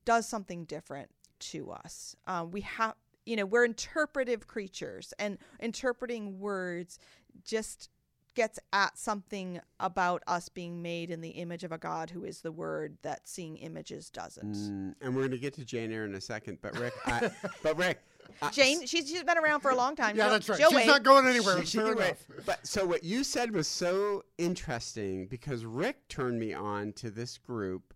does 0.06 0.28
something 0.28 0.66
different 0.66 1.10
to 1.40 1.72
us. 1.72 2.16
Um, 2.28 2.52
we 2.52 2.62
have, 2.62 2.94
you 3.26 3.36
know, 3.36 3.46
we're 3.46 3.66
interpretive 3.66 4.46
creatures, 4.46 5.14
and 5.18 5.40
interpreting 5.60 6.40
words 6.40 7.00
just 7.44 7.90
gets 8.36 8.60
at 8.72 8.98
something 8.98 9.60
about 9.80 10.24
us 10.28 10.48
being 10.48 10.82
made 10.82 11.10
in 11.10 11.22
the 11.22 11.30
image 11.30 11.64
of 11.64 11.72
a 11.72 11.78
God 11.78 12.12
who 12.12 12.24
is 12.24 12.42
the 12.42 12.52
Word 12.52 12.98
that 13.02 13.28
seeing 13.28 13.58
images 13.58 14.12
doesn't. 14.12 14.54
Mm, 14.54 14.96
and 15.02 15.16
we're 15.16 15.22
going 15.22 15.32
to 15.32 15.38
get 15.38 15.54
to 15.56 15.66
Jane 15.66 15.92
Eyre 15.92 16.06
in 16.06 16.14
a 16.14 16.22
second, 16.22 16.60
but 16.62 16.78
Rick, 16.80 16.94
I, 17.06 17.32
but 17.64 17.78
Rick, 17.78 18.04
Jane, 18.52 18.86
she's, 18.86 19.08
she's 19.10 19.24
been 19.24 19.38
around 19.38 19.62
for 19.62 19.72
a 19.72 19.76
long 19.76 19.96
time. 19.96 20.16
Yeah, 20.16 20.24
She'll- 20.26 20.32
that's 20.34 20.50
right. 20.50 20.58
she'll 20.60 20.70
She's 20.70 20.76
wait. 20.78 20.88
not 20.88 21.04
going 21.04 21.26
anywhere. 21.28 21.60
She- 21.62 21.66
she 21.68 21.78
Fair 21.78 21.88
can 21.90 21.98
wait. 21.98 22.06
enough. 22.06 22.46
But 22.46 22.68
so 22.68 22.86
what 22.86 23.04
you 23.04 23.24
said 23.24 23.52
was 23.54 23.68
so 23.68 24.24
interesting 24.38 25.28
because 25.28 25.66
Rick 25.66 26.08
turned 26.10 26.40
me 26.40 26.54
on 26.54 26.94
to 26.94 27.10
this 27.10 27.38
group 27.38 27.94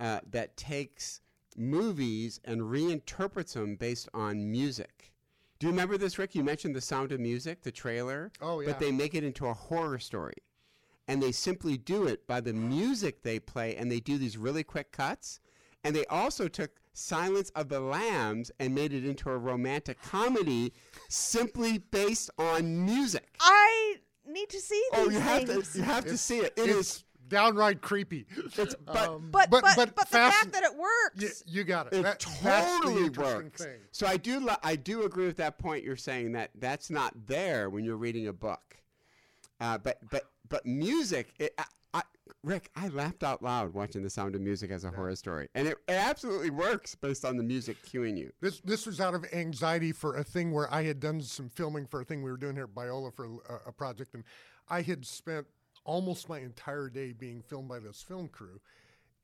uh, 0.00 0.20
that 0.30 0.56
takes 0.56 1.20
movies 1.56 2.40
and 2.44 2.60
reinterprets 2.62 3.52
them 3.54 3.76
based 3.76 4.08
on 4.12 4.50
music. 4.50 5.12
Do 5.60 5.66
you 5.68 5.72
remember 5.72 5.96
this, 5.96 6.18
Rick? 6.18 6.34
You 6.34 6.42
mentioned 6.42 6.74
The 6.74 6.80
Sound 6.80 7.12
of 7.12 7.20
Music, 7.20 7.62
the 7.62 7.70
trailer. 7.70 8.32
Oh, 8.42 8.60
yeah. 8.60 8.68
But 8.68 8.80
they 8.80 8.90
make 8.90 9.14
it 9.14 9.22
into 9.24 9.46
a 9.46 9.54
horror 9.54 9.98
story. 9.98 10.34
And 11.06 11.22
they 11.22 11.32
simply 11.32 11.76
do 11.76 12.06
it 12.06 12.26
by 12.26 12.40
the 12.40 12.52
music 12.52 13.22
they 13.22 13.38
play, 13.38 13.76
and 13.76 13.90
they 13.92 14.00
do 14.00 14.18
these 14.18 14.36
really 14.36 14.64
quick 14.64 14.90
cuts. 14.90 15.38
And 15.84 15.94
they 15.94 16.06
also 16.06 16.48
took 16.48 16.70
Silence 16.94 17.50
of 17.50 17.68
the 17.68 17.80
Lambs 17.80 18.50
and 18.58 18.74
made 18.74 18.92
it 18.92 19.04
into 19.04 19.28
a 19.28 19.36
romantic 19.36 20.00
comedy 20.02 20.72
simply 21.08 21.78
based 21.78 22.30
on 22.38 22.84
music. 22.86 23.34
I 23.40 23.96
need 24.26 24.48
to 24.50 24.60
see 24.60 24.82
these 24.92 25.00
Oh, 25.00 25.10
you 25.10 25.18
have 25.18 25.40
to 25.44 25.46
things. 25.54 25.76
you 25.76 25.82
have 25.82 26.04
to 26.06 26.16
see 26.16 26.38
it. 26.38 26.54
It 26.56 26.68
it's 26.70 26.78
is 26.98 27.04
downright 27.28 27.80
creepy. 27.82 28.26
it's 28.56 28.74
but 28.86 29.08
Um, 29.08 29.28
but, 29.30 29.50
but, 29.50 29.64
but, 29.76 29.96
the 29.96 30.06
fact 30.06 30.52
that 30.52 30.62
it 30.62 30.76
works. 30.76 31.42
you, 31.46 31.58
you 31.60 31.64
got 31.64 31.88
it. 31.88 31.94
it 31.98 32.02
That- 32.02 32.20
that's 32.20 32.24
the 32.80 32.86
totally 32.86 33.04
interesting 33.06 33.44
works. 33.44 33.62
thing. 33.64 33.80
So 33.92 34.06
I 34.06 34.16
do 34.16 34.40
li- 34.40 34.56
I 34.62 34.76
do 34.76 35.02
agree 35.04 35.26
with 35.26 35.36
that 35.38 35.58
point 35.58 35.84
you're 35.84 35.96
saying 35.96 36.32
that 36.32 36.50
that's 36.54 36.90
not 36.90 37.26
there 37.26 37.68
when 37.70 37.84
you're 37.84 37.96
reading 37.96 38.28
a 38.28 38.32
book. 38.32 38.76
Uh, 39.60 39.78
but 39.78 39.98
but 40.10 40.24
but 40.48 40.66
music 40.66 41.32
it, 41.38 41.54
I, 41.58 41.64
I, 41.94 42.02
Rick, 42.42 42.70
I 42.74 42.88
laughed 42.88 43.22
out 43.22 43.42
loud 43.42 43.72
watching 43.72 44.02
The 44.02 44.10
Sound 44.10 44.34
of 44.34 44.40
Music 44.40 44.70
as 44.70 44.84
a 44.84 44.90
horror 44.90 45.14
story, 45.16 45.48
and 45.54 45.68
it, 45.68 45.76
it 45.88 45.92
absolutely 45.92 46.50
works 46.50 46.94
based 46.94 47.24
on 47.24 47.36
the 47.36 47.42
music 47.42 47.76
cueing 47.84 48.18
you. 48.18 48.32
This 48.40 48.60
this 48.60 48.86
was 48.86 49.00
out 49.00 49.14
of 49.14 49.24
anxiety 49.32 49.92
for 49.92 50.16
a 50.16 50.24
thing 50.24 50.52
where 50.52 50.72
I 50.72 50.82
had 50.82 51.00
done 51.00 51.20
some 51.20 51.48
filming 51.48 51.86
for 51.86 52.00
a 52.00 52.04
thing 52.04 52.22
we 52.22 52.30
were 52.30 52.36
doing 52.36 52.56
here 52.56 52.64
at 52.64 52.74
Biola 52.74 53.14
for 53.14 53.26
a, 53.26 53.68
a 53.68 53.72
project, 53.72 54.14
and 54.14 54.24
I 54.68 54.82
had 54.82 55.06
spent 55.06 55.46
almost 55.84 56.28
my 56.28 56.40
entire 56.40 56.88
day 56.88 57.12
being 57.12 57.42
filmed 57.42 57.68
by 57.68 57.78
this 57.78 58.02
film 58.02 58.28
crew. 58.28 58.60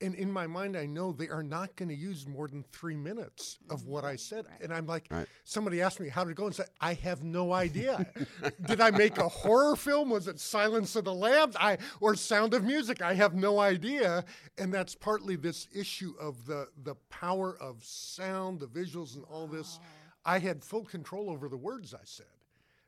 And 0.01 0.15
in 0.15 0.31
my 0.31 0.47
mind, 0.47 0.75
I 0.75 0.85
know 0.85 1.11
they 1.11 1.29
are 1.29 1.43
not 1.43 1.75
going 1.75 1.89
to 1.89 1.95
use 1.95 2.27
more 2.27 2.47
than 2.47 2.63
three 2.71 2.95
minutes 2.95 3.59
of 3.69 3.81
mm-hmm. 3.81 3.91
what 3.91 4.03
I 4.03 4.15
said. 4.15 4.45
And 4.61 4.73
I'm 4.73 4.87
like, 4.87 5.07
Right. 5.11 5.27
somebody 5.43 5.81
asked 5.81 5.99
me, 5.99 6.09
how 6.09 6.23
did 6.23 6.31
it 6.31 6.37
go? 6.37 6.47
And 6.47 6.55
said, 6.55 6.69
I 6.79 6.93
have 6.95 7.23
no 7.23 7.53
idea. 7.53 8.05
did 8.65 8.81
I 8.81 8.91
make 8.91 9.17
a 9.17 9.27
horror 9.27 9.75
film? 9.75 10.09
Was 10.09 10.27
it 10.27 10.39
Silence 10.39 10.95
of 10.95 11.05
the 11.05 11.13
Lambs? 11.13 11.55
I, 11.59 11.77
or 11.99 12.15
Sound 12.15 12.53
of 12.53 12.63
Music? 12.63 13.01
I 13.01 13.13
have 13.13 13.35
no 13.35 13.59
idea. 13.59 14.25
And 14.57 14.73
that's 14.73 14.95
partly 14.95 15.35
this 15.35 15.67
issue 15.73 16.13
of 16.19 16.45
the, 16.45 16.67
the 16.83 16.95
power 17.09 17.57
of 17.61 17.83
sound, 17.83 18.59
the 18.59 18.67
visuals, 18.67 19.15
and 19.15 19.23
all 19.25 19.47
this. 19.47 19.79
Oh. 19.81 19.85
I 20.25 20.39
had 20.39 20.63
full 20.63 20.83
control 20.83 21.29
over 21.29 21.49
the 21.49 21.57
words 21.57 21.93
I 21.93 22.03
said. 22.03 22.25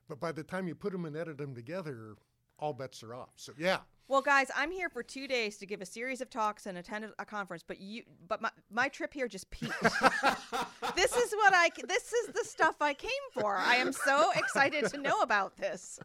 But 0.07 0.19
by 0.19 0.31
the 0.31 0.43
time 0.43 0.67
you 0.67 0.75
put 0.75 0.91
them 0.91 1.05
and 1.05 1.15
edit 1.15 1.37
them 1.37 1.55
together, 1.55 2.15
all 2.63 2.71
bets 2.73 3.03
are 3.03 3.13
off. 3.13 3.33
So, 3.35 3.51
yeah. 3.59 3.79
Well, 4.07 4.21
guys, 4.21 4.49
I'm 4.55 4.71
here 4.71 4.89
for 4.89 5.03
two 5.03 5.27
days 5.27 5.57
to 5.57 5.65
give 5.65 5.81
a 5.81 5.85
series 5.85 6.21
of 6.21 6.29
talks 6.29 6.65
and 6.65 6.77
attend 6.77 7.05
a- 7.19 7.25
conference. 7.25 7.63
But 7.65 7.81
you, 7.81 8.03
but 8.27 8.41
my, 8.41 8.51
my 8.71 8.87
trip 8.87 9.13
here 9.13 9.27
just 9.27 9.49
peaked. 9.49 9.73
this 9.81 11.15
is 11.15 11.33
what 11.33 11.53
I. 11.53 11.69
This 11.87 12.13
is 12.13 12.27
the 12.33 12.43
stuff 12.43 12.75
I 12.79 12.93
came 12.93 13.11
for. 13.33 13.57
I 13.57 13.75
am 13.75 13.91
so 13.91 14.31
excited 14.35 14.85
to 14.91 14.97
know 14.97 15.19
about 15.21 15.57
this. 15.57 15.99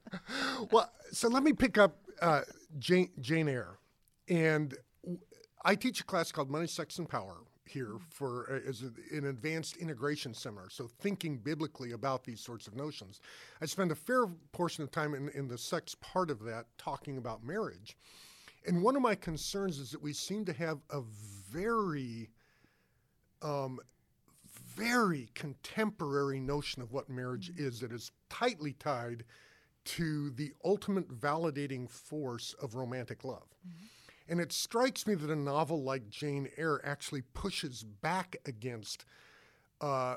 well, 0.73 0.91
so 1.13 1.29
let 1.29 1.45
me 1.45 1.53
pick 1.53 1.79
up 1.79 1.97
uh, 2.21 2.43
Jane, 2.79 3.11
Jane 3.21 3.49
Eyre, 3.49 3.79
and 4.29 4.77
I 5.65 5.77
teach 5.77 6.01
a 6.01 6.05
class 6.05 6.33
called 6.33 6.51
Money, 6.51 6.67
Sex, 6.67 6.99
and 6.99 7.09
Power 7.09 7.37
here 7.69 7.97
for 8.11 8.63
as 8.67 8.83
an 9.13 9.27
advanced 9.27 9.77
integration 9.77 10.35
seminar. 10.35 10.71
So 10.71 10.89
thinking 11.01 11.37
biblically 11.37 11.93
about 11.93 12.25
these 12.25 12.41
sorts 12.41 12.67
of 12.67 12.75
notions. 12.75 13.21
I 13.61 13.67
spend 13.67 13.91
a 13.93 13.97
fair 13.97 14.27
portion 14.53 14.83
of 14.85 14.91
time 14.91 15.15
in, 15.15 15.29
in 15.31 15.49
the 15.49 15.59
sex 15.59 15.95
part 16.01 16.31
of 16.31 16.43
that 16.45 16.67
talking 16.79 17.19
about 17.19 17.45
marriage, 17.45 17.97
and 18.67 18.83
one 18.83 18.97
of 18.97 19.03
my 19.03 19.15
concerns 19.15 19.79
is 19.79 19.91
that 19.91 20.03
we 20.03 20.13
seem 20.13 20.45
to 20.45 20.53
have 20.53 20.79
a 20.91 21.01
very 21.51 22.31
um, 23.43 23.79
very 24.77 25.29
contemporary 25.35 26.41
notion 26.41 26.83
of 26.83 26.93
what 26.93 27.09
marriage 27.09 27.51
is 27.57 27.81
that 27.81 27.93
is 27.93 28.13
tightly 28.31 28.73
tied 28.75 29.25
to 29.85 30.31
the 30.31 30.53
ultimate 30.65 31.09
validating 31.09 31.89
force 31.89 32.55
of 32.63 32.75
romantic 32.75 33.25
love. 33.25 33.47
And 34.29 34.41
it 34.41 34.53
strikes 34.53 35.07
me 35.07 35.15
that 35.15 35.31
a 35.31 35.37
novel 35.37 35.83
like 35.83 36.11
Jane 36.11 36.49
Eyre 36.59 36.81
actually 36.85 37.23
pushes 37.23 37.83
back 37.83 38.37
against 38.45 39.05
uh, 39.81 40.17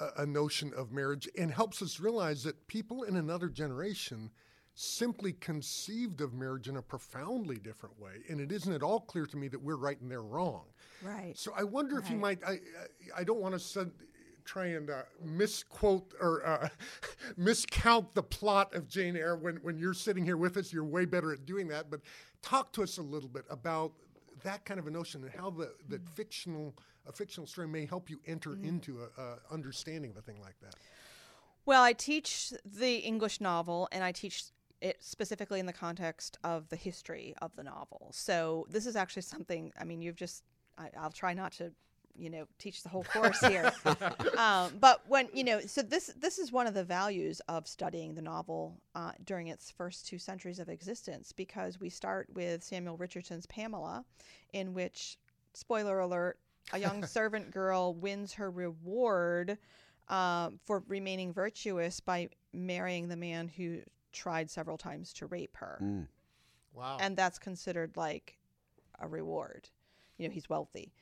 a, 0.00 0.22
a 0.22 0.26
notion 0.26 0.72
of 0.76 0.92
marriage 0.92 1.28
and 1.38 1.52
helps 1.52 1.80
us 1.80 2.00
realize 2.00 2.42
that 2.42 2.66
people 2.66 3.04
in 3.04 3.16
another 3.16 3.48
generation 3.48 4.30
simply 4.74 5.32
conceived 5.34 6.20
of 6.20 6.34
marriage 6.34 6.68
in 6.68 6.76
a 6.76 6.82
profoundly 6.82 7.56
different 7.56 7.98
way. 8.00 8.22
And 8.28 8.40
it 8.40 8.50
isn't 8.50 8.72
at 8.72 8.82
all 8.82 9.00
clear 9.00 9.26
to 9.26 9.36
me 9.36 9.46
that 9.48 9.62
we're 9.62 9.76
right 9.76 10.00
and 10.00 10.10
they're 10.10 10.20
wrong. 10.20 10.64
Right. 11.00 11.38
So 11.38 11.52
I 11.56 11.62
wonder 11.62 11.98
if 11.98 12.10
you 12.10 12.16
might. 12.16 12.40
I 12.44 12.52
I, 12.52 12.58
I 13.18 13.24
don't 13.24 13.40
want 13.40 13.54
to 13.54 13.60
send, 13.60 13.92
try 14.44 14.66
and 14.66 14.90
uh, 14.90 15.02
misquote 15.22 16.14
or 16.20 16.46
uh, 16.46 16.68
miscount 17.38 18.06
the 18.14 18.22
plot 18.22 18.74
of 18.74 18.88
Jane 18.88 19.16
Eyre 19.16 19.36
when 19.36 19.56
when 19.56 19.78
you're 19.78 19.94
sitting 19.94 20.24
here 20.24 20.36
with 20.36 20.56
us. 20.56 20.72
You're 20.72 20.84
way 20.84 21.04
better 21.04 21.32
at 21.32 21.46
doing 21.46 21.68
that. 21.68 21.90
But 21.90 22.00
talk 22.42 22.72
to 22.74 22.82
us 22.82 22.98
a 22.98 23.02
little 23.02 23.28
bit 23.28 23.44
about 23.50 23.92
that 24.42 24.64
kind 24.64 24.78
of 24.78 24.86
a 24.86 24.90
notion 24.90 25.22
and 25.22 25.32
how 25.32 25.50
the 25.50 25.72
the 25.88 26.00
fictional 26.14 26.74
a 27.06 27.12
fictional 27.12 27.46
story 27.46 27.68
may 27.68 27.86
help 27.86 28.08
you 28.08 28.20
enter 28.26 28.54
into 28.62 29.00
a, 29.00 29.20
a 29.20 29.36
understanding 29.52 30.10
of 30.10 30.16
a 30.16 30.22
thing 30.22 30.40
like 30.40 30.58
that. 30.62 30.74
Well, 31.66 31.82
I 31.82 31.92
teach 31.92 32.52
the 32.64 32.96
English 32.96 33.40
novel, 33.40 33.88
and 33.90 34.04
I 34.04 34.12
teach 34.12 34.44
it 34.80 35.02
specifically 35.02 35.60
in 35.60 35.66
the 35.66 35.72
context 35.72 36.38
of 36.44 36.68
the 36.68 36.76
history 36.76 37.34
of 37.40 37.56
the 37.56 37.62
novel. 37.62 38.10
So 38.12 38.66
this 38.68 38.86
is 38.86 38.96
actually 38.96 39.22
something. 39.22 39.72
I 39.78 39.84
mean, 39.84 40.02
you've 40.02 40.16
just. 40.16 40.44
I, 40.76 40.90
I'll 40.98 41.12
try 41.12 41.34
not 41.34 41.52
to, 41.52 41.70
you 42.16 42.30
know, 42.30 42.46
teach 42.58 42.82
the 42.82 42.88
whole 42.88 43.04
course 43.04 43.40
here. 43.40 43.72
um, 44.38 44.72
but 44.80 45.02
when 45.08 45.28
you 45.32 45.44
know, 45.44 45.60
so 45.60 45.82
this 45.82 46.12
this 46.18 46.38
is 46.38 46.52
one 46.52 46.66
of 46.66 46.74
the 46.74 46.84
values 46.84 47.40
of 47.48 47.66
studying 47.66 48.14
the 48.14 48.22
novel 48.22 48.80
uh, 48.94 49.12
during 49.24 49.48
its 49.48 49.70
first 49.70 50.06
two 50.06 50.18
centuries 50.18 50.58
of 50.58 50.68
existence, 50.68 51.32
because 51.32 51.80
we 51.80 51.90
start 51.90 52.28
with 52.34 52.62
Samuel 52.62 52.96
Richardson's 52.96 53.46
Pamela, 53.46 54.04
in 54.52 54.74
which, 54.74 55.18
spoiler 55.52 55.98
alert, 55.98 56.38
a 56.72 56.78
young 56.78 57.04
servant 57.06 57.50
girl 57.50 57.94
wins 57.94 58.32
her 58.34 58.50
reward 58.50 59.58
um, 60.08 60.60
for 60.64 60.82
remaining 60.86 61.32
virtuous 61.32 62.00
by 62.00 62.28
marrying 62.52 63.08
the 63.08 63.16
man 63.16 63.48
who 63.48 63.80
tried 64.12 64.50
several 64.50 64.78
times 64.78 65.12
to 65.14 65.26
rape 65.26 65.56
her. 65.56 65.78
Mm. 65.82 66.06
Wow. 66.72 66.98
And 67.00 67.16
that's 67.16 67.38
considered 67.38 67.96
like 67.96 68.38
a 69.00 69.08
reward. 69.08 69.68
You 70.18 70.28
know, 70.28 70.32
he's 70.32 70.48
wealthy. 70.48 70.92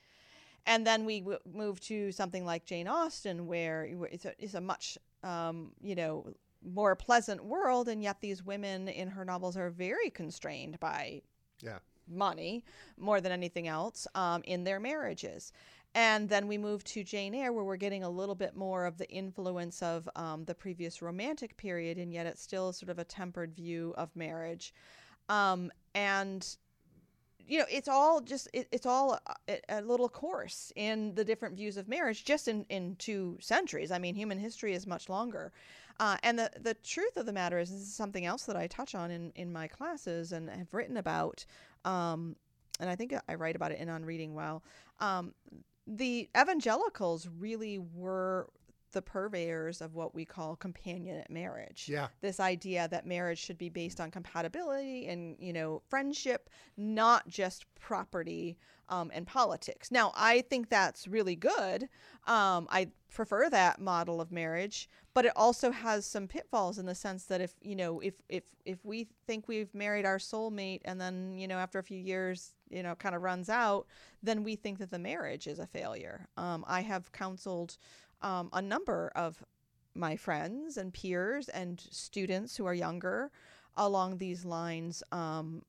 And 0.66 0.87
then 0.87 1.04
we 1.04 1.21
w- 1.21 1.38
move 1.52 1.81
to 1.81 2.12
something 2.12 2.45
like 2.45 2.64
Jane 2.64 2.88
Austen, 2.88 3.47
where 3.47 3.85
it's 4.11 4.25
a, 4.25 4.33
it's 4.38 4.54
a 4.54 4.61
much, 4.61 4.97
um, 5.23 5.73
you 5.83 5.95
know, 5.95 6.33
more 6.64 6.95
pleasant 6.95 7.45
world, 7.45 7.88
and 7.88 8.02
yet 8.02 8.21
these 8.21 8.45
women 8.45 8.88
in 8.88 9.09
her 9.09 9.25
novels 9.25 9.57
are 9.57 9.71
very 9.71 10.11
constrained 10.11 10.78
by 10.78 11.23
yeah. 11.61 11.78
money 12.09 12.64
more 12.97 13.21
than 13.21 13.33
anything 13.33 13.66
else 13.66 14.07
um, 14.14 14.42
in 14.45 14.64
their 14.64 14.78
marriages. 14.78 15.52
And 15.95 16.28
then 16.28 16.47
we 16.47 16.57
move 16.57 16.85
to 16.85 17.04
Jane 17.04 17.35
Eyre, 17.35 17.52
where 17.52 17.64
we're 17.64 17.76
getting 17.76 18.04
a 18.04 18.09
little 18.09 18.35
bit 18.35 18.57
more 18.57 18.87
of 18.87 18.97
the 18.97 19.11
influence 19.11 19.83
of 19.83 20.09
um, 20.16 20.45
the 20.45 20.54
previous 20.54 21.02
romantic 21.02 21.57
period, 21.57 21.99
and 21.99 22.12
yet 22.12 22.26
it's 22.26 22.40
still 22.40 22.73
sort 22.73 22.88
of 22.88 22.99
a 22.99 23.04
tempered 23.04 23.54
view 23.54 23.92
of 23.99 24.14
marriage. 24.16 24.73
Um, 25.28 25.71
and 25.95 26.57
you 27.49 27.59
know, 27.59 27.65
it's 27.71 27.89
all 27.89 28.21
just 28.21 28.49
it, 28.53 28.69
it's 28.73 28.87
all 28.87 29.19
a, 29.49 29.59
a 29.69 29.81
little 29.83 30.09
course 30.09 30.73
in 30.77 31.15
the 31.15 31.25
different 31.25 31.57
views 31.57 31.77
of 31.77 31.89
marriage, 31.89 32.25
just 32.25 32.49
in 32.49 32.65
in 32.69 32.97
two 32.97 33.37
centuries. 33.41 33.91
I 33.91 33.99
mean, 33.99 34.15
human 34.15 34.39
history 34.39 34.73
is 34.75 34.87
much 34.87 35.09
longer. 35.09 35.53
Uh, 36.01 36.17
and 36.23 36.39
the 36.39 36.51
the 36.61 36.75
truth 36.75 37.17
of 37.17 37.27
the 37.27 37.33
matter 37.33 37.59
is, 37.59 37.71
this 37.71 37.81
is 37.81 37.95
something 37.95 38.27
else 38.27 38.45
that 38.47 38.57
I 38.57 38.67
touch 38.67 38.95
on 38.95 39.11
in 39.11 39.33
in 39.35 39.53
my 39.53 39.69
classes 39.69 40.33
and 40.33 40.49
have 40.51 40.73
written 40.73 40.97
about. 40.97 41.45
Um, 41.85 42.37
and 42.81 42.89
I 42.89 42.97
think 42.97 43.15
I 43.29 43.35
write 43.35 43.57
about 43.57 43.73
it 43.73 43.79
in 43.79 43.89
On 43.89 44.05
Reading 44.05 44.35
Well. 44.35 44.63
Um, 44.99 45.35
the 45.87 46.29
evangelicals 46.41 47.29
really 47.39 47.79
were 47.79 48.49
the 48.93 49.03
purveyors 49.03 49.81
of 49.81 49.95
what 49.95 50.15
we 50.15 50.25
call 50.25 50.57
companionate 50.57 51.31
marriage. 51.31 51.87
Yeah. 51.89 52.09
This 52.21 52.41
idea 52.41 52.89
that 52.89 53.07
marriage 53.07 53.39
should 53.39 53.59
be 53.59 53.69
based 53.69 54.01
on 54.01 54.11
compatibility 54.11 55.07
and, 55.07 55.37
you 55.39 55.53
know, 55.53 55.83
friendship, 55.89 56.51
not 56.77 57.27
just 57.29 57.67
property 57.75 58.59
um, 58.89 59.11
and 59.15 59.27
politics. 59.27 59.91
Now, 59.91 60.13
I 60.15 60.43
think 60.43 60.69
that's 60.69 61.09
really 61.09 61.37
good. 61.37 61.89
Um, 62.27 62.69
I 62.71 62.89
prefer 63.11 63.51
that 63.51 63.81
model 63.81 64.21
of 64.21 64.33
marriage, 64.33 64.89
but 65.15 65.25
it 65.25 65.33
also 65.37 65.71
has 65.71 66.07
some 66.07 66.27
pitfalls 66.27 66.79
in 66.79 66.87
the 66.87 66.95
sense 66.95 67.25
that 67.27 67.41
if, 67.41 67.55
you 67.63 67.77
know, 67.77 68.01
if 68.01 68.15
if 68.29 68.45
if 68.65 68.85
we 68.85 69.09
think 69.27 69.49
we've 69.49 69.75
married 69.75 70.07
our 70.07 70.19
soulmate 70.19 70.81
and 70.85 71.01
then, 71.01 71.37
you 71.39 71.47
know, 71.49 71.59
after 71.59 71.79
a 71.79 71.83
few 71.83 71.99
years, 71.99 72.55
you 72.71 72.83
know, 72.83 72.95
kind 72.95 73.15
of 73.15 73.23
runs 73.23 73.49
out, 73.49 73.87
then 74.23 74.43
we 74.45 74.57
think 74.57 74.79
that 74.79 74.91
the 74.91 74.99
marriage 74.99 75.47
is 75.47 75.59
a 75.59 75.67
failure. 75.67 76.27
Um, 76.37 76.65
I 76.67 76.81
have 76.81 77.13
counseled 77.13 77.77
um, 78.23 78.49
a 78.52 78.62
number 78.62 79.12
of 79.14 79.43
my 79.95 80.17
friends 80.17 80.76
and 80.76 80.93
peers 80.93 81.49
and 81.49 81.81
students 81.91 82.57
who 82.57 82.64
are 82.64 82.75
younger 82.75 83.31
along 83.76 84.19
these 84.19 84.45
lines 84.45 85.02
um, 85.12 85.62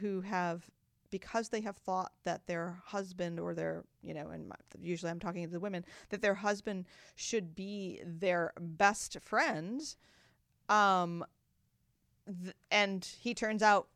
who 0.00 0.20
have 0.20 0.70
because 1.10 1.50
they 1.50 1.60
have 1.60 1.76
thought 1.76 2.12
that 2.24 2.46
their 2.46 2.78
husband 2.84 3.38
or 3.38 3.54
their 3.54 3.84
you 4.02 4.12
know 4.12 4.28
and 4.28 4.52
usually 4.80 5.10
i'm 5.10 5.20
talking 5.20 5.44
to 5.44 5.50
the 5.50 5.60
women 5.60 5.84
that 6.10 6.20
their 6.20 6.34
husband 6.34 6.84
should 7.14 7.54
be 7.54 8.00
their 8.04 8.52
best 8.58 9.16
friend 9.22 9.94
um 10.68 11.24
th- 12.42 12.54
and 12.70 13.08
he 13.20 13.34
turns 13.34 13.62
out 13.62 13.88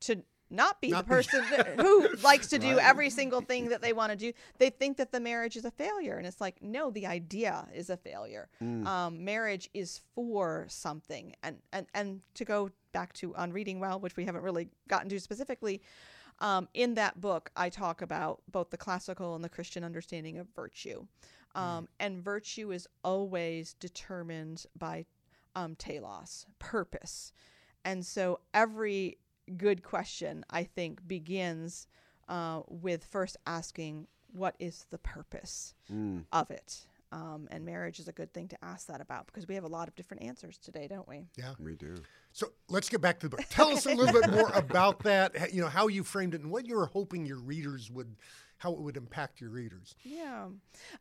to 0.00 0.22
not 0.50 0.80
be 0.80 0.90
Not 0.90 1.06
the 1.06 1.08
be- 1.08 1.16
person 1.16 1.44
that- 1.50 1.80
who 1.80 2.08
likes 2.22 2.46
to 2.48 2.58
do 2.58 2.76
Right. 2.76 2.84
every 2.86 3.10
single 3.10 3.40
thing 3.40 3.68
that 3.70 3.82
they 3.82 3.92
want 3.92 4.12
to 4.12 4.16
do 4.16 4.32
they 4.58 4.70
think 4.70 4.96
that 4.98 5.10
the 5.12 5.20
marriage 5.20 5.56
is 5.56 5.64
a 5.64 5.70
failure 5.70 6.16
and 6.16 6.26
it's 6.26 6.40
like 6.40 6.62
no 6.62 6.90
the 6.90 7.06
idea 7.06 7.66
is 7.74 7.90
a 7.90 7.96
failure 7.96 8.48
Mm. 8.62 8.86
um, 8.86 9.24
marriage 9.24 9.68
is 9.74 10.00
for 10.14 10.66
something 10.68 11.34
and, 11.42 11.58
and 11.72 11.86
and 11.94 12.20
to 12.34 12.44
go 12.44 12.70
back 12.92 13.12
to 13.14 13.34
on 13.34 13.52
reading 13.52 13.80
well 13.80 13.98
which 14.00 14.16
we 14.16 14.24
haven't 14.24 14.42
really 14.42 14.68
gotten 14.88 15.08
to 15.08 15.18
specifically 15.20 15.82
um, 16.38 16.68
in 16.74 16.94
that 16.94 17.20
book 17.20 17.50
i 17.56 17.68
talk 17.68 18.00
about 18.02 18.40
both 18.50 18.70
the 18.70 18.76
classical 18.76 19.34
and 19.34 19.42
the 19.44 19.48
christian 19.48 19.82
understanding 19.82 20.38
of 20.38 20.46
virtue 20.54 21.06
um, 21.54 21.88
and 21.98 22.22
virtue 22.22 22.70
is 22.70 22.86
always 23.02 23.74
determined 23.80 24.66
by 24.78 25.04
um, 25.54 25.74
telos 25.74 26.46
purpose 26.58 27.32
and 27.84 28.04
so 28.04 28.40
every 28.52 29.16
good 29.56 29.82
question 29.82 30.44
i 30.50 30.62
think 30.64 31.06
begins 31.06 31.86
uh, 32.28 32.60
with 32.68 33.04
first 33.04 33.36
asking 33.46 34.06
what 34.32 34.54
is 34.58 34.86
the 34.90 34.98
purpose 34.98 35.74
Mm. 35.92 36.24
of 36.32 36.50
it. 36.50 36.86
Um, 37.12 37.46
and 37.52 37.64
marriage 37.64 38.00
is 38.00 38.08
a 38.08 38.12
good 38.12 38.34
thing 38.34 38.48
to 38.48 38.64
ask 38.64 38.88
that 38.88 39.00
about 39.00 39.26
because 39.26 39.46
we 39.46 39.54
have 39.54 39.62
a 39.62 39.68
lot 39.68 39.86
of 39.86 39.94
different 39.94 40.24
answers 40.24 40.58
today, 40.58 40.88
don't 40.88 41.08
we? 41.08 41.28
Yeah. 41.38 41.54
We 41.60 41.76
do. 41.76 41.94
So 42.32 42.48
let's 42.68 42.88
get 42.88 43.00
back 43.00 43.20
to 43.20 43.28
the 43.28 43.36
book. 43.36 43.46
Tell 43.48 43.68
us 43.68 43.86
a 43.86 43.94
little 43.94 44.20
bit 44.20 44.28
more 44.32 44.50
about 44.54 44.98
that. 45.04 45.54
You 45.54 45.62
know 45.62 45.68
how 45.68 45.86
you 45.86 46.02
framed 46.02 46.34
it 46.34 46.40
and 46.40 46.50
what 46.50 46.66
you 46.66 46.74
were 46.74 46.86
hoping 46.86 47.24
your 47.24 47.38
readers 47.38 47.90
would, 47.92 48.16
how 48.58 48.72
it 48.72 48.78
would 48.80 48.96
impact 48.96 49.40
your 49.40 49.50
readers. 49.50 49.94
Yeah. 50.02 50.46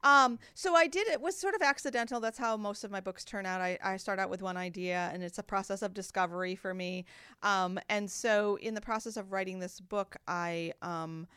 Um, 0.04 0.40
so 0.54 0.76
I 0.76 0.88
did 0.88 1.08
it 1.08 1.22
was 1.22 1.38
sort 1.38 1.56
of 1.56 1.62
accidental. 1.62 2.20
That's 2.20 2.38
how 2.38 2.58
most 2.58 2.84
of 2.84 2.92
my 2.92 3.00
books 3.00 3.24
turn 3.24 3.46
out. 3.46 3.62
I, 3.62 3.78
I 3.84 3.98
start 3.98 4.20
out 4.20 4.30
with 4.30 4.42
one 4.42 4.58
idea 4.58 5.10
and 5.14 5.24
it's 5.24 5.40
a 5.40 5.44
process 5.44 5.82
of 5.82 5.94
discovery 5.94 6.56
for 6.56 6.74
me. 6.74 7.06
Um, 7.44 7.80
and 7.90 8.10
so 8.10 8.58
in 8.62 8.74
the 8.74 8.82
process 8.82 9.16
of 9.18 9.32
writing 9.32 9.60
this 9.60 9.80
book, 9.80 10.18
I 10.28 10.74
um, 10.82 11.28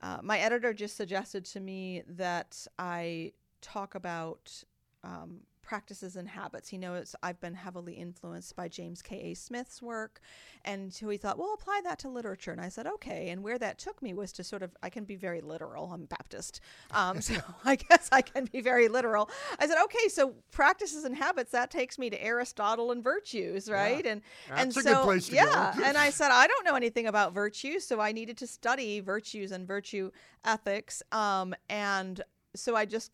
uh, 0.00 0.18
my 0.22 0.38
editor 0.38 0.72
just 0.72 0.96
suggested 0.96 1.44
to 1.44 1.60
me 1.60 2.02
that 2.08 2.66
I 2.78 3.32
talk 3.60 3.94
about 3.94 4.64
um, 5.02 5.40
practices 5.68 6.16
and 6.16 6.26
habits. 6.26 6.70
He 6.70 6.78
knows 6.78 7.14
I've 7.22 7.38
been 7.42 7.52
heavily 7.52 7.92
influenced 7.92 8.56
by 8.56 8.68
James 8.68 9.02
K. 9.02 9.20
A. 9.20 9.34
Smith's 9.34 9.82
work, 9.82 10.18
and 10.64 10.94
so 10.94 11.10
he 11.10 11.18
thought, 11.18 11.38
well, 11.38 11.52
apply 11.52 11.82
that 11.84 11.98
to 11.98 12.08
literature. 12.08 12.52
And 12.52 12.60
I 12.60 12.70
said, 12.70 12.86
okay. 12.86 13.28
And 13.28 13.42
where 13.42 13.58
that 13.58 13.78
took 13.78 14.00
me 14.00 14.14
was 14.14 14.32
to 14.32 14.44
sort 14.44 14.62
of, 14.62 14.74
I 14.82 14.88
can 14.88 15.04
be 15.04 15.14
very 15.14 15.42
literal. 15.42 15.90
I'm 15.92 16.06
Baptist, 16.06 16.62
um, 16.92 17.20
so 17.20 17.34
I 17.66 17.76
guess 17.76 18.08
I 18.10 18.22
can 18.22 18.46
be 18.46 18.62
very 18.62 18.88
literal. 18.88 19.28
I 19.58 19.66
said, 19.66 19.76
okay, 19.84 20.08
so 20.08 20.34
practices 20.52 21.04
and 21.04 21.14
habits 21.14 21.52
that 21.52 21.70
takes 21.70 21.98
me 21.98 22.08
to 22.08 22.24
Aristotle 22.24 22.90
and 22.90 23.04
virtues, 23.04 23.68
right? 23.68 24.06
And 24.06 24.22
and 24.48 24.72
That's 24.72 24.78
a 24.78 24.82
so 24.82 24.94
good 24.94 25.04
place 25.04 25.26
to 25.26 25.32
go. 25.32 25.36
yeah, 25.36 25.74
and 25.84 25.98
I 25.98 26.08
said 26.18 26.30
I 26.30 26.46
don't 26.46 26.64
know 26.64 26.76
anything 26.76 27.06
about 27.06 27.34
virtue, 27.34 27.78
so 27.78 28.00
I 28.00 28.12
needed 28.12 28.38
to 28.38 28.46
study 28.46 29.00
virtues 29.00 29.52
and 29.52 29.68
virtue 29.68 30.12
ethics. 30.46 31.02
Um, 31.12 31.54
and 31.68 32.22
so 32.56 32.74
I 32.74 32.86
just 32.86 33.10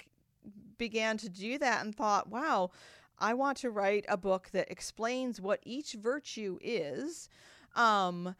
began 0.78 1.16
to 1.18 1.28
do 1.28 1.58
that 1.58 1.84
and 1.84 1.94
thought, 1.94 2.28
wow, 2.28 2.70
I 3.18 3.34
want 3.34 3.58
to 3.58 3.70
write 3.70 4.04
a 4.08 4.16
book 4.16 4.50
that 4.52 4.70
explains 4.70 5.40
what 5.40 5.60
each 5.64 5.92
virtue 5.92 6.58
is, 6.60 7.28
um, 7.76 8.34